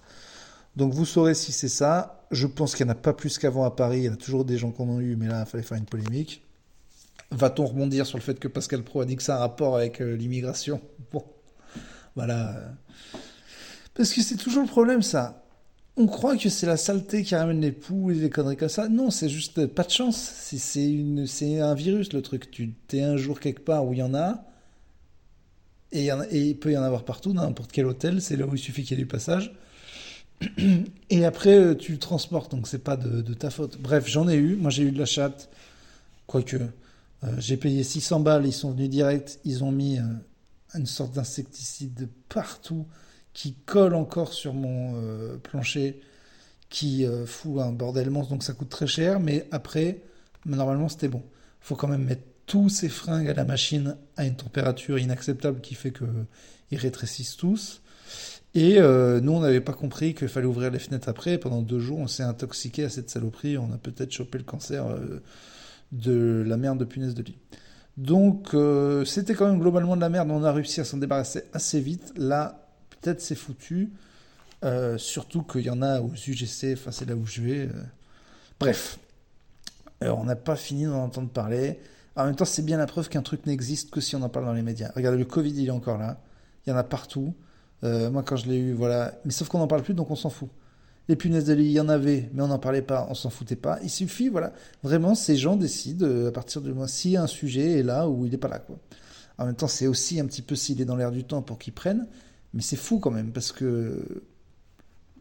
Donc 0.77 0.93
vous 0.93 1.05
saurez 1.05 1.35
si 1.35 1.53
c'est 1.53 1.69
ça. 1.69 2.27
Je 2.31 2.47
pense 2.47 2.75
qu'il 2.75 2.87
n'y 2.87 2.91
en 2.91 2.95
a 2.95 2.97
pas 2.97 3.13
plus 3.13 3.39
qu'avant 3.39 3.65
à 3.65 3.71
Paris. 3.71 3.99
Il 3.99 4.05
y 4.05 4.09
en 4.09 4.15
a 4.15 4.17
toujours 4.17 4.45
des 4.45 4.59
gens 4.59 4.71
qui 4.71 4.83
en 4.83 4.89
ont 4.89 5.01
eu, 5.01 5.17
mais 5.17 5.29
là, 5.29 5.45
il 5.47 5.51
fallait 5.51 5.65
faire 5.65 5.79
une 5.79 5.85
polémique. 5.85 6.45
Va-t-on 7.31 7.67
rebondir 7.67 8.07
sur 8.07 8.19
le 8.19 8.23
fait 8.23 8.39
que 8.39 8.49
Pascal 8.49 8.83
Pro 8.83 9.01
a 9.01 9.05
dit 9.05 9.17
que 9.17 9.31
un 9.31 9.37
rapport 9.37 9.77
avec 9.77 10.01
euh, 10.01 10.17
l'immigration? 10.17 10.81
Bon, 11.13 11.25
voilà. 12.17 12.75
Parce 13.95 14.13
que 14.13 14.23
c'est 14.23 14.37
toujours 14.37 14.63
le 14.63 14.69
problème, 14.69 15.03
ça. 15.03 15.45
On 15.97 16.07
croit 16.07 16.37
que 16.37 16.49
c'est 16.49 16.67
la 16.67 16.77
saleté 16.77 17.23
qui 17.23 17.35
ramène 17.35 17.61
les 17.61 17.73
poux 17.73 18.11
et 18.11 18.15
les 18.15 18.31
conneries 18.31 18.57
comme 18.57 18.69
ça. 18.69 18.89
Non, 18.89 19.11
c'est 19.11 19.29
juste 19.29 19.67
pas 19.67 19.85
de 19.85 19.91
chance. 19.91 20.17
C'est 20.17 21.61
un 21.61 21.75
virus 21.75 22.13
le 22.13 22.23
truc. 22.23 22.51
Tu 22.51 22.73
es 22.93 23.03
un 23.03 23.17
jour 23.17 23.39
quelque 23.39 23.61
part 23.61 23.85
où 23.85 23.93
il 23.93 23.99
y 23.99 24.03
en 24.03 24.15
a, 24.15 24.45
et, 25.93 26.09
il 26.33 26.57
peut 26.57 26.73
y 26.73 26.79
en 26.79 26.83
avoir 26.83 27.05
partout, 27.05 27.33
dans 27.33 27.43
n'importe 27.43 27.73
quel 27.73 27.87
hôtel. 27.87 28.23
C'est 28.23 28.37
là 28.37 28.47
où 28.47 28.55
il 28.55 28.59
suffit 28.59 28.83
qu'il 28.83 28.97
y 28.97 29.01
ait 29.01 29.05
du 29.05 29.09
passage. 29.09 29.53
Et 31.11 31.25
après, 31.25 31.57
euh, 31.57 31.75
tu 31.75 31.93
le 31.93 31.99
transportes, 31.99 32.51
donc 32.51 32.67
c'est 32.69 32.83
pas 32.83 32.97
de, 32.97 33.21
de, 33.21 33.35
ta 33.35 33.51
faute. 33.51 33.79
Bref, 33.79 34.07
j'en 34.07 34.29
ai 34.29 34.37
eu. 34.37 34.57
Moi, 34.57 34.71
j'ai 34.71 34.85
eu 34.85 34.93
de 34.93 34.99
la 34.99 35.05
chatte. 35.05 35.51
Quoique, 36.27 36.57
j'ai 37.39 37.57
payé 37.57 37.83
600 37.83 38.21
balles, 38.21 38.47
ils 38.47 38.53
sont 38.53 38.71
venus 38.71 38.89
direct, 38.89 39.41
ils 39.45 39.63
ont 39.63 39.73
mis 39.73 39.99
euh, 39.99 40.03
une 40.75 40.87
sorte 40.87 41.15
d'insecticide 41.15 42.09
partout 42.29 42.87
qui 43.33 43.55
colle 43.67 43.95
encore 43.95 44.33
sur 44.33 44.55
mon 44.55 44.95
euh, 44.95 45.37
plancher, 45.37 46.01
qui 46.69 47.05
fout 47.27 47.61
un 47.61 47.73
bordel 47.73 48.11
monstre, 48.11 48.31
donc 48.31 48.45
ça 48.45 48.53
coûte 48.53 48.69
très 48.69 48.87
cher, 48.87 49.19
mais 49.19 49.49
après, 49.51 50.03
normalement 50.47 50.89
c'était 50.89 51.09
bon. 51.09 51.25
Il 51.63 51.67
faut 51.67 51.75
quand 51.75 51.89
même 51.89 52.05
mettre 52.05 52.23
tous 52.47 52.69
ces 52.69 52.89
fringues 52.89 53.29
à 53.29 53.35
la 53.35 53.45
machine 53.45 53.97
à 54.17 54.25
une 54.25 54.37
température 54.37 54.97
inacceptable 54.97 55.61
qui 55.61 55.75
fait 55.75 55.93
qu'ils 55.93 56.79
rétrécissent 56.79 57.37
tous. 57.37 57.83
Et 58.55 58.79
nous, 58.79 59.33
on 59.33 59.41
n'avait 59.41 59.61
pas 59.61 59.73
compris 59.73 60.15
qu'il 60.15 60.29
fallait 60.29 60.47
ouvrir 60.47 60.71
les 60.71 60.79
fenêtres 60.79 61.09
après. 61.09 61.39
Pendant 61.39 61.61
deux 61.61 61.81
jours, 61.81 61.99
on 61.99 62.07
s'est 62.07 62.23
intoxiqué 62.23 62.85
à 62.85 62.89
cette 62.89 63.11
saloperie. 63.11 63.59
On 63.59 63.73
a 63.73 63.79
peut-être 63.79 64.13
chopé 64.13 64.39
le 64.39 64.45
cancer 64.45 64.87
de 65.93 66.45
la 66.47 66.57
merde 66.57 66.79
de 66.79 66.85
punaise 66.85 67.15
de 67.15 67.23
lit. 67.23 67.39
Donc 67.97 68.55
euh, 68.55 69.05
c'était 69.05 69.35
quand 69.35 69.47
même 69.47 69.61
globalement 69.61 69.97
de 69.97 70.01
la 70.01 70.09
merde, 70.09 70.31
on 70.31 70.43
a 70.45 70.53
réussi 70.53 70.81
à 70.81 70.85
s'en 70.85 70.97
débarrasser 70.97 71.45
assez 71.53 71.81
vite. 71.81 72.13
Là, 72.17 72.67
peut-être 72.89 73.21
c'est 73.21 73.35
foutu. 73.35 73.93
Euh, 74.65 74.99
surtout 74.99 75.43
qu'il 75.43 75.63
y 75.63 75.71
en 75.71 75.83
a 75.83 76.01
aux 76.01 76.13
UGC, 76.13 76.75
enfin 76.75 76.93
c'est 76.93 77.07
là 77.07 77.15
où 77.15 77.27
je 77.27 77.43
vais. 77.43 77.67
Euh. 77.67 77.83
Bref, 78.59 78.99
on 80.03 80.25
n'a 80.25 80.37
pas 80.37 80.57
fini 80.57 80.85
d'en 80.85 81.05
entendre 81.05 81.29
parler. 81.29 81.79
En 82.17 82.25
même 82.25 82.37
temps, 82.37 82.45
c'est 82.45 82.63
bien 82.63 82.77
la 82.77 82.87
preuve 82.87 83.09
qu'un 83.09 83.23
truc 83.23 83.47
n'existe 83.47 83.91
que 83.91 84.01
si 84.01 84.17
on 84.17 84.23
en 84.23 84.29
parle 84.29 84.47
dans 84.47 84.53
les 84.53 84.63
médias. 84.63 84.91
Regardez, 84.95 85.19
le 85.19 85.25
Covid, 85.25 85.51
il 85.51 85.67
est 85.67 85.71
encore 85.71 85.97
là. 85.97 86.21
Il 86.67 86.71
y 86.71 86.73
en 86.73 86.77
a 86.77 86.85
partout. 86.85 87.35
moi, 87.83 88.23
quand 88.23 88.37
je 88.37 88.49
l'ai 88.49 88.59
eu, 88.59 88.73
voilà. 88.75 89.15
Mais 89.25 89.31
sauf 89.31 89.49
qu'on 89.49 89.59
n'en 89.59 89.67
parle 89.67 89.83
plus, 89.83 89.95
donc 89.95 90.11
on 90.11 90.17
s'en 90.17 90.29
fout. 90.29 90.51
Les 91.09 91.17
punaises 91.17 91.47
de 91.47 91.55
lit, 91.55 91.65
il 91.65 91.73
y 91.73 91.81
en 91.81 91.89
avait, 91.89 92.31
mais 92.33 92.43
on 92.43 92.49
n'en 92.49 92.59
parlait 92.59 92.83
pas, 92.83 93.07
on 93.11 93.15
s'en 93.15 93.31
foutait 93.31 93.57
pas. 93.57 93.79
Il 93.83 93.91
suffit, 93.91 94.29
voilà. 94.29 94.53
Vraiment, 94.83 95.15
ces 95.15 95.37
gens 95.37 95.57
décident, 95.57 96.07
euh, 96.07 96.29
à 96.29 96.33
partir 96.33 96.61
du 96.61 96.69
moment 96.69 96.87
si 96.87 97.17
un 97.17 97.27
sujet 97.27 97.81
est 97.81 97.83
là 97.83 98.09
ou 98.09 98.27
il 98.27 98.31
n'est 98.31 98.39
pas 98.39 98.49
là, 98.49 98.61
quoi. 98.61 98.79
En 99.39 99.47
même 99.47 99.57
temps, 99.57 99.69
c'est 99.69 99.87
aussi 99.87 100.21
un 100.21 100.27
petit 100.27 100.43
peu 100.43 100.55
s'il 100.55 100.81
est 100.81 100.85
dans 100.85 100.97
l'air 100.97 101.11
du 101.11 101.25
temps 101.25 101.43
pour 101.43 101.59
qu'ils 101.59 101.73
prennent, 101.73 102.07
mais 102.55 102.63
c'est 102.63 102.77
fou 102.77 102.99
quand 102.99 103.11
même, 103.11 103.33
parce 103.33 103.53
que. 103.53 104.23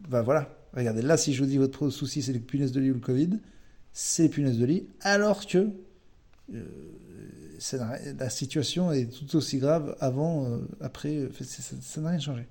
Ben 0.08 0.22
voilà. 0.22 0.54
Regardez, 0.74 1.02
là, 1.02 1.16
si 1.16 1.34
je 1.34 1.42
vous 1.42 1.48
dis 1.48 1.58
votre 1.58 1.90
souci, 1.90 2.22
c'est 2.22 2.32
les 2.32 2.38
punaises 2.38 2.70
de 2.70 2.80
lit 2.80 2.90
ou 2.92 2.94
le 2.94 3.00
Covid, 3.00 3.40
c'est 3.92 4.24
les 4.24 4.28
punaises 4.28 4.58
de 4.58 4.66
lit, 4.66 4.86
alors 5.00 5.46
que. 5.46 5.70
Euh, 6.54 6.64
la 8.18 8.30
situation 8.30 8.90
est 8.90 9.06
tout 9.06 9.36
aussi 9.36 9.58
grave 9.58 9.94
avant, 10.00 10.46
euh, 10.46 10.58
après, 10.80 11.28
ça 11.42 12.00
n'a 12.00 12.10
rien 12.10 12.18
changé. 12.18 12.46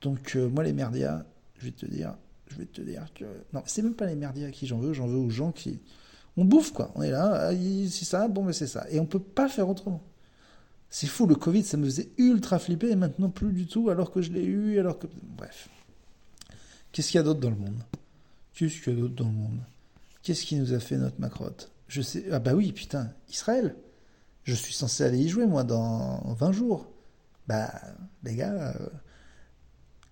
Donc, 0.00 0.34
moi, 0.34 0.64
les 0.64 0.72
merdias, 0.72 1.24
je 1.58 1.66
vais 1.66 1.70
te 1.70 1.86
dire, 1.86 2.16
je 2.52 2.58
vais 2.58 2.66
te 2.66 2.80
dire 2.80 3.06
que. 3.14 3.24
Non, 3.52 3.62
c'est 3.66 3.82
même 3.82 3.94
pas 3.94 4.06
les 4.06 4.14
merdiers 4.14 4.46
à 4.46 4.50
qui 4.50 4.66
j'en 4.66 4.78
veux, 4.78 4.92
j'en 4.92 5.06
veux 5.06 5.18
aux 5.18 5.30
gens 5.30 5.52
qui. 5.52 5.80
On 6.36 6.44
bouffe, 6.44 6.72
quoi. 6.72 6.92
On 6.94 7.02
est 7.02 7.10
là, 7.10 7.48
ah, 7.48 7.52
c'est 7.90 8.04
ça, 8.04 8.28
bon, 8.28 8.44
mais 8.44 8.52
c'est 8.52 8.66
ça. 8.66 8.86
Et 8.90 9.00
on 9.00 9.06
peut 9.06 9.20
pas 9.20 9.48
faire 9.48 9.68
autrement. 9.68 10.02
C'est 10.88 11.06
fou, 11.06 11.26
le 11.26 11.34
Covid, 11.34 11.62
ça 11.62 11.76
me 11.76 11.84
faisait 11.84 12.10
ultra 12.18 12.58
flipper, 12.58 12.90
et 12.90 12.96
maintenant 12.96 13.30
plus 13.30 13.52
du 13.52 13.66
tout, 13.66 13.90
alors 13.90 14.10
que 14.10 14.22
je 14.22 14.32
l'ai 14.32 14.44
eu, 14.44 14.78
alors 14.78 14.98
que. 14.98 15.06
Bref. 15.36 15.68
Qu'est-ce 16.92 17.10
qu'il 17.10 17.18
y 17.18 17.20
a 17.20 17.22
d'autre 17.22 17.40
dans 17.40 17.50
le 17.50 17.56
monde? 17.56 17.82
Qu'est-ce 18.54 18.82
qu'il 18.82 18.94
y 18.94 18.96
a 18.96 19.00
d'autre 19.00 19.14
dans 19.14 19.26
le 19.26 19.32
monde? 19.32 19.60
Qu'est-ce 20.22 20.44
qui 20.44 20.56
nous 20.56 20.72
a 20.72 20.80
fait 20.80 20.96
notre 20.96 21.20
macrotte 21.20 21.70
Je 21.88 22.02
sais. 22.02 22.24
Ah 22.30 22.38
bah 22.38 22.54
oui, 22.54 22.72
putain, 22.72 23.10
Israël. 23.30 23.74
Je 24.44 24.54
suis 24.54 24.74
censé 24.74 25.04
aller 25.04 25.18
y 25.18 25.28
jouer, 25.28 25.46
moi, 25.46 25.64
dans 25.64 26.34
20 26.34 26.52
jours. 26.52 26.86
Bah, 27.46 27.70
les 28.24 28.36
gars. 28.36 28.74
Euh, 28.74 28.88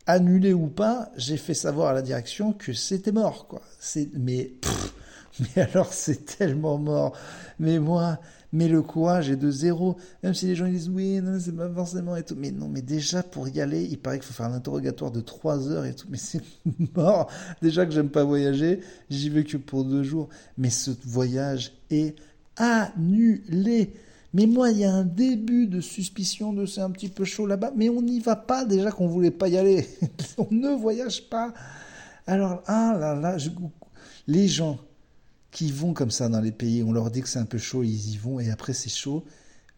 annulé 0.07 0.52
ou 0.52 0.66
pas, 0.66 1.11
j'ai 1.16 1.37
fait 1.37 1.54
savoir 1.54 1.88
à 1.88 1.92
la 1.92 2.02
direction 2.02 2.52
que 2.52 2.73
c'était 2.73 3.12
mort, 3.12 3.47
quoi. 3.47 3.62
C'est, 3.78 4.11
mais, 4.14 4.52
mais 5.40 5.62
alors 5.62 5.92
c'est 5.92 6.38
tellement 6.38 6.78
mort. 6.78 7.16
Mais 7.59 7.78
moi, 7.78 8.19
mais 8.52 8.69
le 8.69 8.83
courage 8.83 9.30
est 9.30 9.37
de 9.37 9.50
zéro. 9.50 9.97
Même 10.23 10.35
si 10.35 10.47
les 10.47 10.57
gens 10.57 10.66
disent 10.66 10.88
oui, 10.88 11.21
non, 11.21 11.38
c'est 11.38 11.54
pas 11.54 11.69
forcément 11.69 12.16
et 12.16 12.23
tout. 12.23 12.35
Mais 12.37 12.50
non, 12.50 12.69
mais 12.69 12.83
déjà 12.83 13.23
pour 13.23 13.49
y 13.49 13.61
aller, 13.61 13.85
il 13.85 13.99
paraît 13.99 14.19
qu'il 14.19 14.26
faut 14.26 14.35
faire 14.35 14.47
un 14.47 14.54
interrogatoire 14.54 15.11
de 15.11 15.21
trois 15.21 15.69
heures 15.69 15.85
et 15.85 15.95
tout. 15.95 16.09
Mais 16.11 16.19
c'est 16.19 16.42
mort. 16.97 17.30
Déjà 17.62 17.87
que 17.87 17.92
j'aime 17.92 18.11
pas 18.11 18.25
voyager, 18.25 18.80
j'y 19.09 19.28
vais 19.28 19.45
que 19.45 19.57
pour 19.57 19.85
deux 19.85 20.02
jours. 20.02 20.28
Mais 20.59 20.71
ce 20.71 20.90
voyage 21.04 21.73
est 21.90 22.16
annulé. 22.57 23.95
Mais 24.32 24.46
moi, 24.46 24.70
il 24.70 24.78
y 24.78 24.84
a 24.84 24.92
un 24.92 25.04
début 25.04 25.66
de 25.66 25.80
suspicion 25.80 26.52
de 26.52 26.64
c'est 26.66 26.80
un 26.80 26.90
petit 26.90 27.08
peu 27.08 27.25
chaud 27.25 27.46
là-bas, 27.46 27.72
mais 27.75 27.88
on 27.88 28.00
n'y 28.00 28.20
va 28.20 28.37
pas 28.37 28.64
déjà 28.64 28.92
qu'on 28.92 29.08
voulait 29.08 29.32
pas 29.32 29.49
y 29.49 29.56
aller. 29.56 29.88
on 30.38 30.49
ne 30.50 30.70
voyage 30.70 31.28
pas. 31.28 31.52
Alors, 32.26 32.62
ah 32.66 32.96
là 32.99 33.14
là, 33.14 33.37
les 34.28 34.46
gens 34.46 34.78
qui 35.50 35.72
vont 35.72 35.94
comme 35.94 36.12
ça 36.12 36.28
dans 36.28 36.40
les 36.40 36.52
pays, 36.52 36.82
on 36.84 36.92
leur 36.92 37.10
dit 37.10 37.22
que 37.22 37.28
c'est 37.28 37.40
un 37.40 37.44
peu 37.44 37.58
chaud, 37.58 37.82
ils 37.82 38.12
y 38.12 38.16
vont 38.16 38.38
et 38.38 38.50
après 38.50 38.72
c'est 38.72 38.90
chaud. 38.90 39.25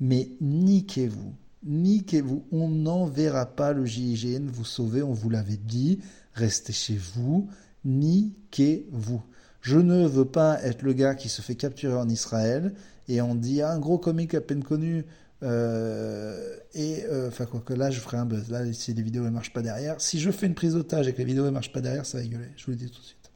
Mais 0.00 0.28
niquez-vous, 0.40 1.32
niquez-vous, 1.64 2.44
on 2.52 2.68
n'enverra 2.68 3.47
pas 3.47 3.73
le 3.73 3.87
GIGN 3.87 4.49
vous 4.49 4.64
sauver, 4.64 5.02
on 5.02 5.12
vous 5.12 5.30
l'avait 5.30 5.56
dit, 5.56 6.00
restez 6.35 6.73
chez 6.73 6.99
vous, 7.14 7.49
niquez-vous. 7.85 9.23
Je 9.62 9.78
ne 9.78 10.06
veux 10.06 10.25
pas 10.25 10.61
être 10.62 10.82
le 10.82 10.92
gars 10.92 11.14
qui 11.14 11.28
se 11.28 11.40
fait 11.40 11.54
capturer 11.54 11.94
en 11.94 12.09
Israël 12.09 12.75
et 13.12 13.21
on 13.21 13.35
dit 13.35 13.61
ah, 13.61 13.71
un 13.71 13.78
gros 13.78 13.99
comique 13.99 14.35
à 14.35 14.40
peine 14.40 14.64
connu. 14.64 15.04
Euh, 15.42 16.57
et 16.73 17.04
euh, 17.04 17.28
enfin 17.28 17.47
quoi 17.47 17.61
que 17.61 17.75
là 17.75 17.90
je 17.90 18.00
ferai 18.00 18.16
un 18.16 18.25
buzz. 18.25 18.49
Là 18.49 18.73
si 18.73 18.95
les 18.95 19.02
vidéos 19.02 19.25
ne 19.25 19.31
marchent 19.31 19.52
pas 19.52 19.62
derrière 19.62 20.00
si 20.00 20.21
je 20.21 20.31
fais 20.31 20.47
une 20.47 20.54
prise 20.54 20.75
d'otage 20.75 21.09
et 21.09 21.12
que 21.12 21.19
les 21.19 21.25
vidéos 21.25 21.45
ne 21.45 21.50
marchent 21.50 21.73
pas 21.73 21.81
derrière 21.81 22.07
ça 22.07 22.19
va 22.19 22.25
gueuler. 22.25 22.49
Je 22.57 22.64
vous 22.64 22.71
le 22.71 22.76
dis 22.76 22.90
tout 22.90 23.00
de 23.00 23.04
suite. 23.04 23.31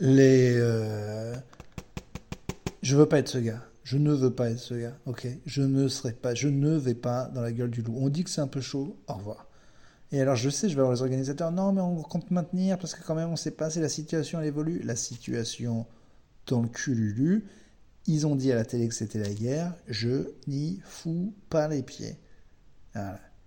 Les 0.00 0.54
euh, 0.56 1.34
je 2.82 2.96
veux 2.96 3.06
pas 3.06 3.18
être 3.18 3.28
ce 3.28 3.38
gars. 3.38 3.62
Je 3.82 3.98
ne 3.98 4.12
veux 4.12 4.32
pas 4.32 4.48
être 4.50 4.58
ce 4.58 4.74
gars. 4.74 4.96
Ok. 5.04 5.26
Je 5.44 5.62
ne 5.62 5.88
serai 5.88 6.12
pas 6.12 6.34
je 6.34 6.48
ne 6.48 6.76
vais 6.76 6.94
pas 6.94 7.26
dans 7.34 7.42
la 7.42 7.52
gueule 7.52 7.70
du 7.70 7.82
loup. 7.82 7.96
On 7.98 8.08
dit 8.08 8.24
que 8.24 8.30
c'est 8.30 8.40
un 8.40 8.46
peu 8.46 8.60
chaud. 8.60 8.96
Au 9.08 9.14
revoir. 9.14 9.48
Et 10.12 10.20
alors 10.20 10.36
je 10.36 10.48
sais, 10.48 10.68
je 10.68 10.76
vais 10.76 10.80
avoir 10.80 10.94
les 10.94 11.02
organisateurs, 11.02 11.50
non 11.50 11.72
mais 11.72 11.80
on 11.80 12.00
compte 12.02 12.30
maintenir 12.30 12.78
parce 12.78 12.94
que 12.94 13.04
quand 13.04 13.16
même 13.16 13.30
on 13.30 13.36
sait 13.36 13.50
pas 13.50 13.68
si 13.70 13.80
la 13.80 13.88
situation 13.88 14.40
elle 14.40 14.46
évolue. 14.46 14.80
La 14.84 14.96
situation 14.96 15.86
dans 16.46 16.62
le 16.62 16.68
cululu, 16.68 17.44
ils 18.06 18.26
ont 18.26 18.36
dit 18.36 18.52
à 18.52 18.56
la 18.56 18.64
télé 18.64 18.88
que 18.88 18.94
c'était 18.94 19.18
la 19.18 19.32
guerre, 19.32 19.74
je 19.88 20.28
n'y 20.46 20.80
fous 20.84 21.32
pas 21.48 21.68
les 21.68 21.82
pieds. 21.82 22.16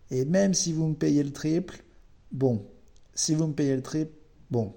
Et 0.10 0.26
même 0.26 0.54
si 0.54 0.74
vous 0.74 0.88
me 0.88 0.96
payez 0.96 1.24
le 1.24 1.32
triple, 1.32 1.84
bon, 2.32 2.66
si 3.14 3.36
vous 3.36 3.48
me 3.48 3.54
payez 3.54 3.76
le 3.76 3.82
triple, 3.82 4.14
bon, 4.52 4.74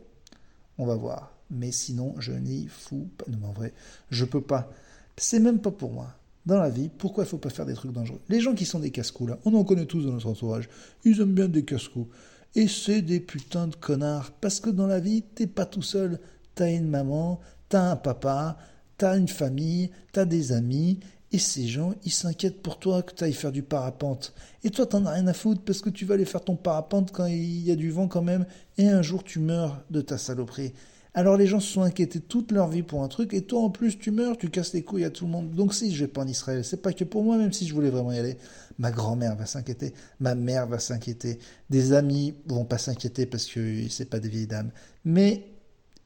on 0.78 0.86
va 0.86 0.96
voir. 0.96 1.36
Mais 1.50 1.72
sinon, 1.72 2.14
je 2.18 2.32
n'y 2.32 2.66
fous 2.68 3.08
pas. 3.16 3.24
Non, 3.28 3.48
en 3.48 3.52
vrai, 3.52 3.72
je 4.10 4.24
peux 4.24 4.40
pas. 4.40 4.70
C'est 5.16 5.40
même 5.40 5.60
pas 5.60 5.72
pour 5.72 5.92
moi 5.92 6.14
dans 6.46 6.58
la 6.58 6.70
vie, 6.70 6.88
pourquoi 6.88 7.24
il 7.24 7.26
faut 7.26 7.38
pas 7.38 7.50
faire 7.50 7.66
des 7.66 7.74
trucs 7.74 7.92
dangereux? 7.92 8.20
Les 8.28 8.40
gens 8.40 8.54
qui 8.54 8.64
sont 8.64 8.78
des 8.78 8.90
casse-cou, 8.90 9.26
là, 9.26 9.38
on 9.44 9.54
en 9.54 9.64
connaît 9.64 9.86
tous 9.86 10.04
dans 10.04 10.12
notre 10.12 10.28
entourage, 10.28 10.68
ils 11.04 11.20
aiment 11.20 11.34
bien 11.34 11.48
des 11.48 11.64
casse-cou. 11.64 12.08
Et 12.54 12.66
c'est 12.66 13.02
des 13.02 13.20
putains 13.20 13.68
de 13.68 13.76
connards, 13.76 14.32
parce 14.40 14.58
que 14.58 14.70
dans 14.70 14.86
la 14.86 15.00
vie, 15.00 15.22
t'es 15.22 15.46
pas 15.46 15.66
tout 15.66 15.82
seul. 15.82 16.18
T'as 16.54 16.70
une 16.70 16.88
maman, 16.88 17.40
t'as 17.68 17.92
un 17.92 17.96
papa, 17.96 18.56
t'as 19.00 19.16
une 19.16 19.28
famille, 19.28 19.90
t'as 20.12 20.26
des 20.26 20.52
amis, 20.52 21.00
et 21.32 21.38
ces 21.38 21.66
gens, 21.66 21.94
ils 22.04 22.12
s'inquiètent 22.12 22.60
pour 22.60 22.78
toi 22.78 23.02
que 23.02 23.14
tu 23.14 23.24
ailles 23.24 23.32
faire 23.32 23.50
du 23.50 23.62
parapente. 23.62 24.34
Et 24.62 24.68
toi, 24.68 24.84
t'en 24.84 25.06
as 25.06 25.12
rien 25.12 25.26
à 25.26 25.32
foutre 25.32 25.62
parce 25.62 25.80
que 25.80 25.88
tu 25.88 26.04
vas 26.04 26.14
aller 26.14 26.26
faire 26.26 26.44
ton 26.44 26.54
parapente 26.54 27.10
quand 27.10 27.24
il 27.24 27.66
y 27.66 27.70
a 27.70 27.76
du 27.76 27.90
vent 27.90 28.08
quand 28.08 28.20
même, 28.20 28.44
et 28.76 28.88
un 28.88 29.00
jour 29.00 29.24
tu 29.24 29.38
meurs 29.38 29.82
de 29.88 30.02
ta 30.02 30.18
saloperie. 30.18 30.74
Alors 31.14 31.38
les 31.38 31.46
gens 31.46 31.60
se 31.60 31.72
sont 31.72 31.80
inquiétés 31.80 32.20
toute 32.20 32.52
leur 32.52 32.68
vie 32.68 32.82
pour 32.82 33.02
un 33.02 33.08
truc, 33.08 33.32
et 33.32 33.40
toi 33.40 33.62
en 33.62 33.70
plus 33.70 33.98
tu 33.98 34.10
meurs, 34.10 34.36
tu 34.36 34.50
casses 34.50 34.74
les 34.74 34.82
couilles 34.82 35.04
à 35.04 35.10
tout 35.10 35.24
le 35.24 35.30
monde. 35.30 35.50
Donc 35.52 35.72
si 35.72 35.94
je 35.94 36.04
vais 36.04 36.08
pas 36.08 36.20
en 36.20 36.28
Israël, 36.28 36.62
c'est 36.62 36.82
pas 36.82 36.92
que 36.92 37.04
pour 37.04 37.24
moi, 37.24 37.38
même 37.38 37.54
si 37.54 37.66
je 37.66 37.72
voulais 37.72 37.88
vraiment 37.88 38.12
y 38.12 38.18
aller. 38.18 38.36
Ma 38.78 38.90
grand-mère 38.90 39.34
va 39.34 39.46
s'inquiéter, 39.46 39.94
ma 40.18 40.34
mère 40.34 40.66
va 40.66 40.78
s'inquiéter, 40.78 41.38
des 41.70 41.94
amis 41.94 42.34
vont 42.44 42.66
pas 42.66 42.78
s'inquiéter 42.78 43.24
parce 43.24 43.46
que 43.46 43.88
c'est 43.88 44.10
pas 44.10 44.20
des 44.20 44.28
vieilles 44.28 44.46
dames. 44.46 44.72
Mais 45.06 45.46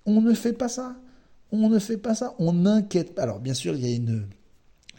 on 0.06 0.20
ne 0.20 0.32
fait 0.32 0.52
pas 0.52 0.68
ça. 0.68 0.94
On 1.56 1.68
ne 1.68 1.78
fait 1.78 1.98
pas 1.98 2.16
ça. 2.16 2.34
On 2.40 2.52
n'inquiète 2.52 3.14
pas. 3.14 3.22
Alors 3.22 3.38
bien 3.38 3.54
sûr, 3.54 3.76
il 3.76 3.86
y 3.86 3.92
a 3.92 3.94
une 3.94 4.26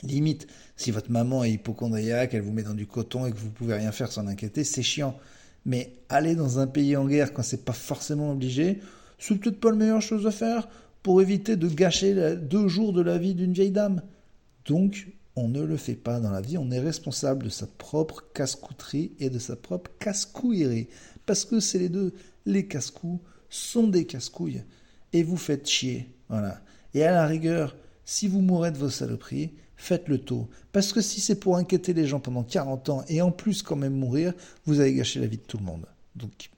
limite. 0.04 0.48
Si 0.78 0.90
votre 0.90 1.12
maman 1.12 1.44
est 1.44 1.52
hypochondriaque, 1.52 2.34
elle 2.34 2.44
vous 2.44 2.54
met 2.54 2.64
dans 2.64 2.74
du 2.74 2.88
coton 2.88 3.26
et 3.26 3.32
que 3.32 3.38
vous 3.38 3.50
pouvez 3.50 3.74
rien 3.74 3.92
faire 3.92 4.10
sans 4.10 4.26
inquiéter, 4.26 4.64
c'est 4.64 4.82
chiant. 4.82 5.18
Mais 5.66 5.92
aller 6.08 6.34
dans 6.34 6.60
un 6.60 6.68
pays 6.68 6.96
en 6.96 7.08
guerre 7.08 7.34
quand 7.34 7.44
c'est 7.44 7.66
pas 7.66 7.74
forcément 7.74 8.32
obligé, 8.32 8.80
c'est 9.20 9.36
peut-être 9.36 9.60
pas 9.60 9.72
la 9.72 9.76
meilleure 9.76 10.02
chose 10.02 10.26
à 10.28 10.32
faire 10.32 10.70
pour 11.04 11.22
éviter 11.22 11.58
de 11.58 11.68
gâcher 11.68 12.38
deux 12.38 12.70
jours 12.70 12.94
de 12.94 13.02
la 13.02 13.18
vie 13.18 13.36
d'une 13.36 13.52
vieille 13.52 13.72
dame. 13.72 14.02
Donc, 14.66 15.10
on 15.36 15.50
ne 15.50 15.62
le 15.62 15.76
fait 15.76 15.96
pas 15.96 16.22
dans 16.22 16.32
la 16.32 16.40
vie, 16.40 16.58
on 16.58 16.72
est 16.72 16.80
responsable 16.80 17.44
de 17.44 17.50
sa 17.50 17.68
propre 17.68 18.24
casse-couterie 18.34 19.12
et 19.20 19.30
de 19.30 19.40
sa 19.40 19.58
propre 19.58 19.92
casse-couillerie. 20.00 20.88
Parce 21.26 21.44
que 21.44 21.60
c'est 21.60 21.80
les 21.80 21.90
deux. 21.90 22.14
Les 22.46 22.66
casse-coups 22.66 23.22
sont 23.50 23.88
des 23.88 24.06
casse-couilles. 24.06 24.64
Et 25.12 25.22
vous 25.22 25.38
faites 25.38 25.68
chier. 25.68 26.15
Voilà. 26.30 26.62
Et 26.94 27.04
à 27.04 27.12
la 27.12 27.28
rigueur, 27.28 27.76
si 28.06 28.28
vous 28.28 28.42
mourrez 28.42 28.72
de 28.72 28.78
vos 28.78 28.90
saloperies, 28.90 29.54
faites 29.76 30.08
le 30.08 30.20
tôt. 30.20 30.50
Parce 30.72 30.94
que 30.94 31.02
si 31.02 31.22
c'est 31.22 31.40
pour 31.40 31.58
inquiéter 31.58 31.94
les 31.94 32.08
gens 32.08 32.20
pendant 32.20 32.44
40 32.44 32.90
ans 32.90 33.04
et 33.08 33.22
en 33.22 33.32
plus 33.32 33.62
quand 33.62 33.76
même 33.76 33.96
mourir, 33.96 34.34
vous 34.66 34.80
allez 34.80 34.94
gâcher 34.94 35.20
la 35.20 35.28
vie 35.28 35.38
de 35.38 35.44
tout 35.44 35.58
le 35.58 35.66
monde. 35.66 35.86
Donc 36.16 36.50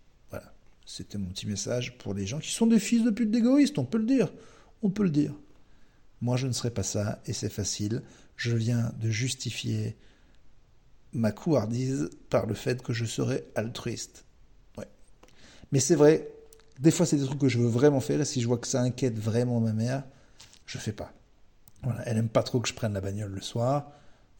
c'était 0.88 1.18
mon 1.18 1.28
petit 1.28 1.48
message 1.48 1.98
pour 1.98 2.14
les 2.14 2.26
gens 2.26 2.40
qui 2.40 2.52
sont 2.52 2.66
des 2.66 2.80
fils 2.80 3.04
de 3.04 3.10
pute 3.10 3.30
d'égoïstes, 3.30 3.78
on 3.78 3.84
peut 3.84 3.98
le 3.98 4.06
dire. 4.06 4.32
On 4.82 4.90
peut 4.90 5.04
le 5.04 5.10
dire. 5.10 5.34
Moi, 6.22 6.38
je 6.38 6.48
ne 6.48 6.54
serai 6.54 6.72
pas 6.72 6.82
ça, 6.82 7.22
et 7.26 7.34
c'est 7.34 7.50
facile. 7.50 8.02
Je 8.38 8.56
viens 8.56 8.94
de 9.02 9.10
justifier 9.10 9.98
ma 11.12 11.34
couardise 11.34 12.10
par 12.30 12.46
le 12.46 12.54
fait 12.54 12.82
que 12.82 12.94
je 12.94 13.04
serai 13.04 13.44
altruiste. 13.56 14.24
Ouais. 14.78 14.88
Mais 15.74 15.82
c'est 15.82 15.96
vrai, 15.96 16.32
des 16.80 16.92
fois, 16.92 17.06
c'est 17.06 17.18
des 17.18 17.26
trucs 17.26 17.40
que 17.40 17.50
je 17.50 17.60
veux 17.60 17.68
vraiment 17.68 18.00
faire, 18.00 18.22
et 18.22 18.26
si 18.26 18.42
je 18.42 18.48
vois 18.48 18.58
que 18.58 18.68
ça 18.68 18.82
inquiète 18.82 19.18
vraiment 19.18 19.60
ma 19.60 19.74
mère, 19.74 20.04
je 20.66 20.78
fais 20.78 20.92
pas. 20.92 21.12
Voilà. 21.84 22.02
Elle 22.06 22.18
aime 22.18 22.30
pas 22.30 22.44
trop 22.44 22.60
que 22.60 22.68
je 22.68 22.74
prenne 22.74 22.94
la 22.94 23.02
bagnole 23.02 23.32
le 23.32 23.42
soir. 23.42 23.92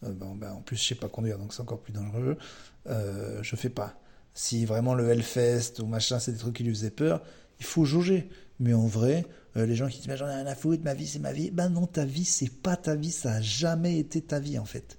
Euh, 0.04 0.12
ben, 0.12 0.52
en 0.52 0.62
plus, 0.62 0.78
je 0.78 0.84
sais 0.84 0.96
pas 0.96 1.08
conduire, 1.08 1.38
donc 1.38 1.54
c'est 1.54 1.62
encore 1.62 1.80
plus 1.80 1.94
dangereux. 1.94 2.38
Euh, 2.88 3.42
je 3.42 3.56
fais 3.56 3.70
pas. 3.70 4.00
Si 4.34 4.66
vraiment 4.66 4.94
le 4.94 5.10
Hellfest 5.10 5.80
ou 5.80 5.88
machin, 5.88 6.20
c'est 6.20 6.32
des 6.32 6.38
trucs 6.38 6.56
qui 6.56 6.64
lui 6.64 6.74
faisaient 6.74 6.92
peur, 6.92 7.24
il 7.60 7.66
faut 7.66 7.86
jauger. 7.86 8.30
Mais 8.60 8.74
en 8.74 8.86
vrai, 8.86 9.26
euh, 9.56 9.66
les 9.66 9.76
gens 9.76 9.88
qui 9.88 10.00
disent 10.00 10.16
j'en 10.16 10.28
ai 10.28 10.36
rien 10.36 10.46
à 10.46 10.56
foutre, 10.56 10.84
ma 10.84 10.94
vie 10.94 11.08
c'est 11.08 11.20
ma 11.20 11.34
vie. 11.34 11.52
Ben 11.52 11.70
non, 11.70 11.88
ta 11.88 12.06
vie 12.06 12.26
c'est 12.26 12.50
pas 12.50 12.76
ta 12.76 12.96
vie, 12.96 13.12
ça 13.12 13.34
a 13.34 13.42
jamais 13.42 13.98
été 13.98 14.22
ta 14.22 14.40
vie 14.40 14.60
en 14.60 14.66
fait. 14.66 14.98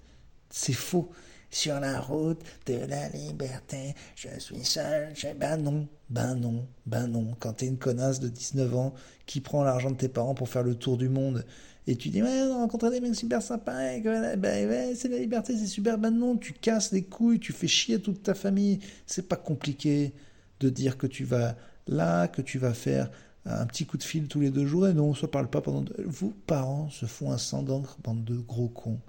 C'est 0.51 0.73
faux. 0.73 1.11
Sur 1.51 1.81
la 1.81 2.01
route 2.01 2.43
de 2.67 2.75
la 2.75 3.09
liberté, 3.09 3.95
je 4.15 4.29
suis 4.39 4.65
seul. 4.65 5.15
Ben 5.39 5.57
non, 5.57 5.89
ben 6.11 6.35
non, 6.35 6.67
ben 6.87 7.07
non. 7.07 7.35
Quand 7.41 7.55
t'es 7.55 7.67
une 7.67 7.79
connasse 7.79 8.21
de 8.21 8.29
19 8.29 8.77
ans 8.77 8.95
qui 9.25 9.41
prend 9.41 9.65
l'argent 9.65 9.91
de 9.91 9.97
tes 9.97 10.09
parents 10.09 10.35
pour 10.35 10.49
faire 10.49 10.63
le 10.63 10.75
tour 10.75 10.99
du 10.99 11.09
monde 11.09 11.45
et 11.87 11.97
tu 11.97 12.11
dis, 12.11 12.23
ouais, 12.23 12.43
on 12.43 12.53
a 12.53 12.57
rencontré 12.57 12.91
des 12.91 13.01
mecs 13.01 13.15
super 13.15 13.41
sympas, 13.41 13.93
et 13.93 14.03
ben, 14.03 14.69
ouais, 14.69 14.93
c'est 14.95 15.09
la 15.09 15.17
liberté, 15.17 15.57
c'est 15.57 15.67
super. 15.67 15.97
Ben 15.97 16.11
non, 16.11 16.37
tu 16.37 16.53
casses 16.53 16.93
les 16.93 17.03
couilles, 17.03 17.41
tu 17.41 17.55
fais 17.55 17.67
chier 17.67 17.99
toute 17.99 18.23
ta 18.23 18.35
famille. 18.35 18.81
C'est 19.07 19.27
pas 19.27 19.37
compliqué 19.37 20.13
de 20.61 20.69
dire 20.69 20.99
que 20.99 21.07
tu 21.07 21.25
vas 21.25 21.57
là, 21.87 22.29
que 22.29 22.43
tu 22.43 22.59
vas 22.59 22.75
faire 22.75 23.11
un 23.47 23.65
petit 23.65 23.87
coup 23.87 23.97
de 23.97 24.03
fil 24.03 24.29
tous 24.29 24.41
les 24.41 24.51
deux 24.51 24.67
jours, 24.67 24.87
et 24.87 24.93
non, 24.93 25.07
on 25.07 25.15
se 25.15 25.25
parle 25.25 25.49
pas 25.49 25.63
pendant. 25.63 25.87
Vos 26.05 26.35
parents 26.47 26.91
se 26.91 27.07
font 27.07 27.33
un 27.33 27.39
sang 27.39 27.63
d'encre, 27.63 27.97
bande 28.05 28.23
de 28.23 28.37
gros 28.37 28.69
cons. 28.69 29.01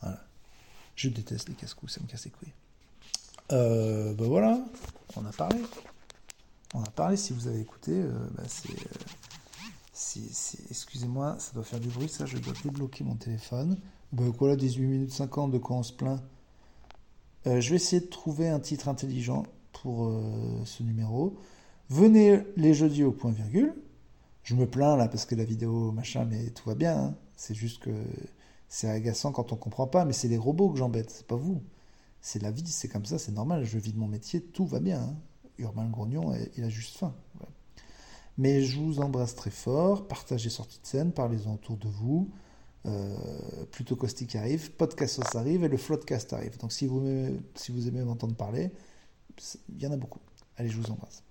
Voilà. 0.00 0.24
Je 0.96 1.08
déteste 1.08 1.48
les 1.48 1.54
casse-couilles, 1.54 1.90
ça 1.90 2.00
me 2.00 2.06
casse 2.06 2.24
les 2.24 2.30
couilles. 2.30 2.52
Ben 3.50 4.14
voilà, 4.18 4.58
on 5.16 5.24
a 5.24 5.32
parlé. 5.32 5.60
On 6.74 6.82
a 6.82 6.90
parlé, 6.90 7.16
si 7.16 7.32
vous 7.32 7.46
avez 7.46 7.60
écouté, 7.60 7.92
euh, 7.92 8.12
c'est. 8.48 8.70
Euh, 8.70 10.20
excusez-moi, 10.70 11.36
ça 11.38 11.52
doit 11.52 11.62
faire 11.62 11.78
du 11.78 11.88
bruit, 11.88 12.08
ça, 12.08 12.26
je 12.26 12.36
dois 12.36 12.52
débloquer 12.64 13.04
mon 13.04 13.14
téléphone. 13.14 13.78
Ben 14.12 14.28
voilà, 14.38 14.56
18 14.56 14.86
minutes 14.86 15.12
50, 15.12 15.52
de 15.52 15.58
quoi 15.58 15.76
on 15.76 15.82
se 15.84 15.92
plaint 15.92 16.20
Je 17.46 17.70
vais 17.70 17.76
essayer 17.76 18.00
de 18.00 18.06
trouver 18.06 18.48
un 18.48 18.58
titre 18.58 18.88
intelligent 18.88 19.44
pour 19.72 20.12
ce 20.64 20.82
numéro. 20.82 21.36
Venez 21.90 22.40
les 22.56 22.74
jeudis 22.74 23.04
au 23.04 23.12
point 23.12 23.30
virgule. 23.30 23.74
Je 24.42 24.54
me 24.54 24.66
plains 24.66 24.96
là 24.96 25.08
parce 25.08 25.26
que 25.26 25.34
la 25.34 25.44
vidéo, 25.44 25.92
machin, 25.92 26.26
mais 26.28 26.50
tout 26.50 26.68
va 26.68 26.74
bien. 26.74 26.96
Hein. 26.96 27.14
C'est 27.36 27.54
juste 27.54 27.82
que 27.82 27.90
c'est 28.74 28.90
agaçant 28.90 29.30
quand 29.30 29.52
on 29.52 29.56
comprend 29.56 29.86
pas, 29.86 30.04
mais 30.04 30.12
c'est 30.12 30.26
les 30.26 30.36
robots 30.36 30.68
que 30.68 30.78
j'embête, 30.78 31.08
c'est 31.08 31.28
pas 31.28 31.36
vous. 31.36 31.62
C'est 32.20 32.42
la 32.42 32.50
vie, 32.50 32.66
c'est 32.66 32.88
comme 32.88 33.04
ça, 33.04 33.20
c'est 33.20 33.30
normal. 33.30 33.64
Je 33.64 33.78
vis 33.78 33.92
de 33.92 33.98
mon 34.00 34.08
métier, 34.08 34.42
tout 34.42 34.66
va 34.66 34.80
bien. 34.80 35.00
Hein. 35.00 35.16
Urbain 35.58 35.88
Grognon, 35.88 36.34
il 36.56 36.64
a 36.64 36.68
juste 36.68 36.96
faim. 36.96 37.14
Mais 38.36 38.64
je 38.64 38.80
vous 38.80 38.98
embrasse 38.98 39.36
très 39.36 39.52
fort. 39.52 40.08
Partagez 40.08 40.50
sortie 40.50 40.80
de 40.80 40.86
scène, 40.88 41.12
parlez-en 41.12 41.54
autour 41.54 41.76
de 41.76 41.86
vous. 41.86 42.32
Euh, 42.86 43.16
plutôt 43.70 43.94
caustique 43.94 44.34
arrive, 44.34 44.72
podcast 44.72 45.22
arrive 45.36 45.62
et 45.62 45.68
le 45.68 45.76
floodcast 45.76 46.32
arrive. 46.32 46.58
Donc 46.58 46.72
si 46.72 46.88
vous, 46.88 47.00
si 47.54 47.70
vous 47.70 47.86
aimez 47.86 48.02
m'entendre 48.02 48.34
parler, 48.34 48.72
il 49.68 49.80
y 49.80 49.86
en 49.86 49.92
a 49.92 49.96
beaucoup. 49.96 50.20
Allez, 50.56 50.68
je 50.68 50.80
vous 50.80 50.90
embrasse. 50.90 51.23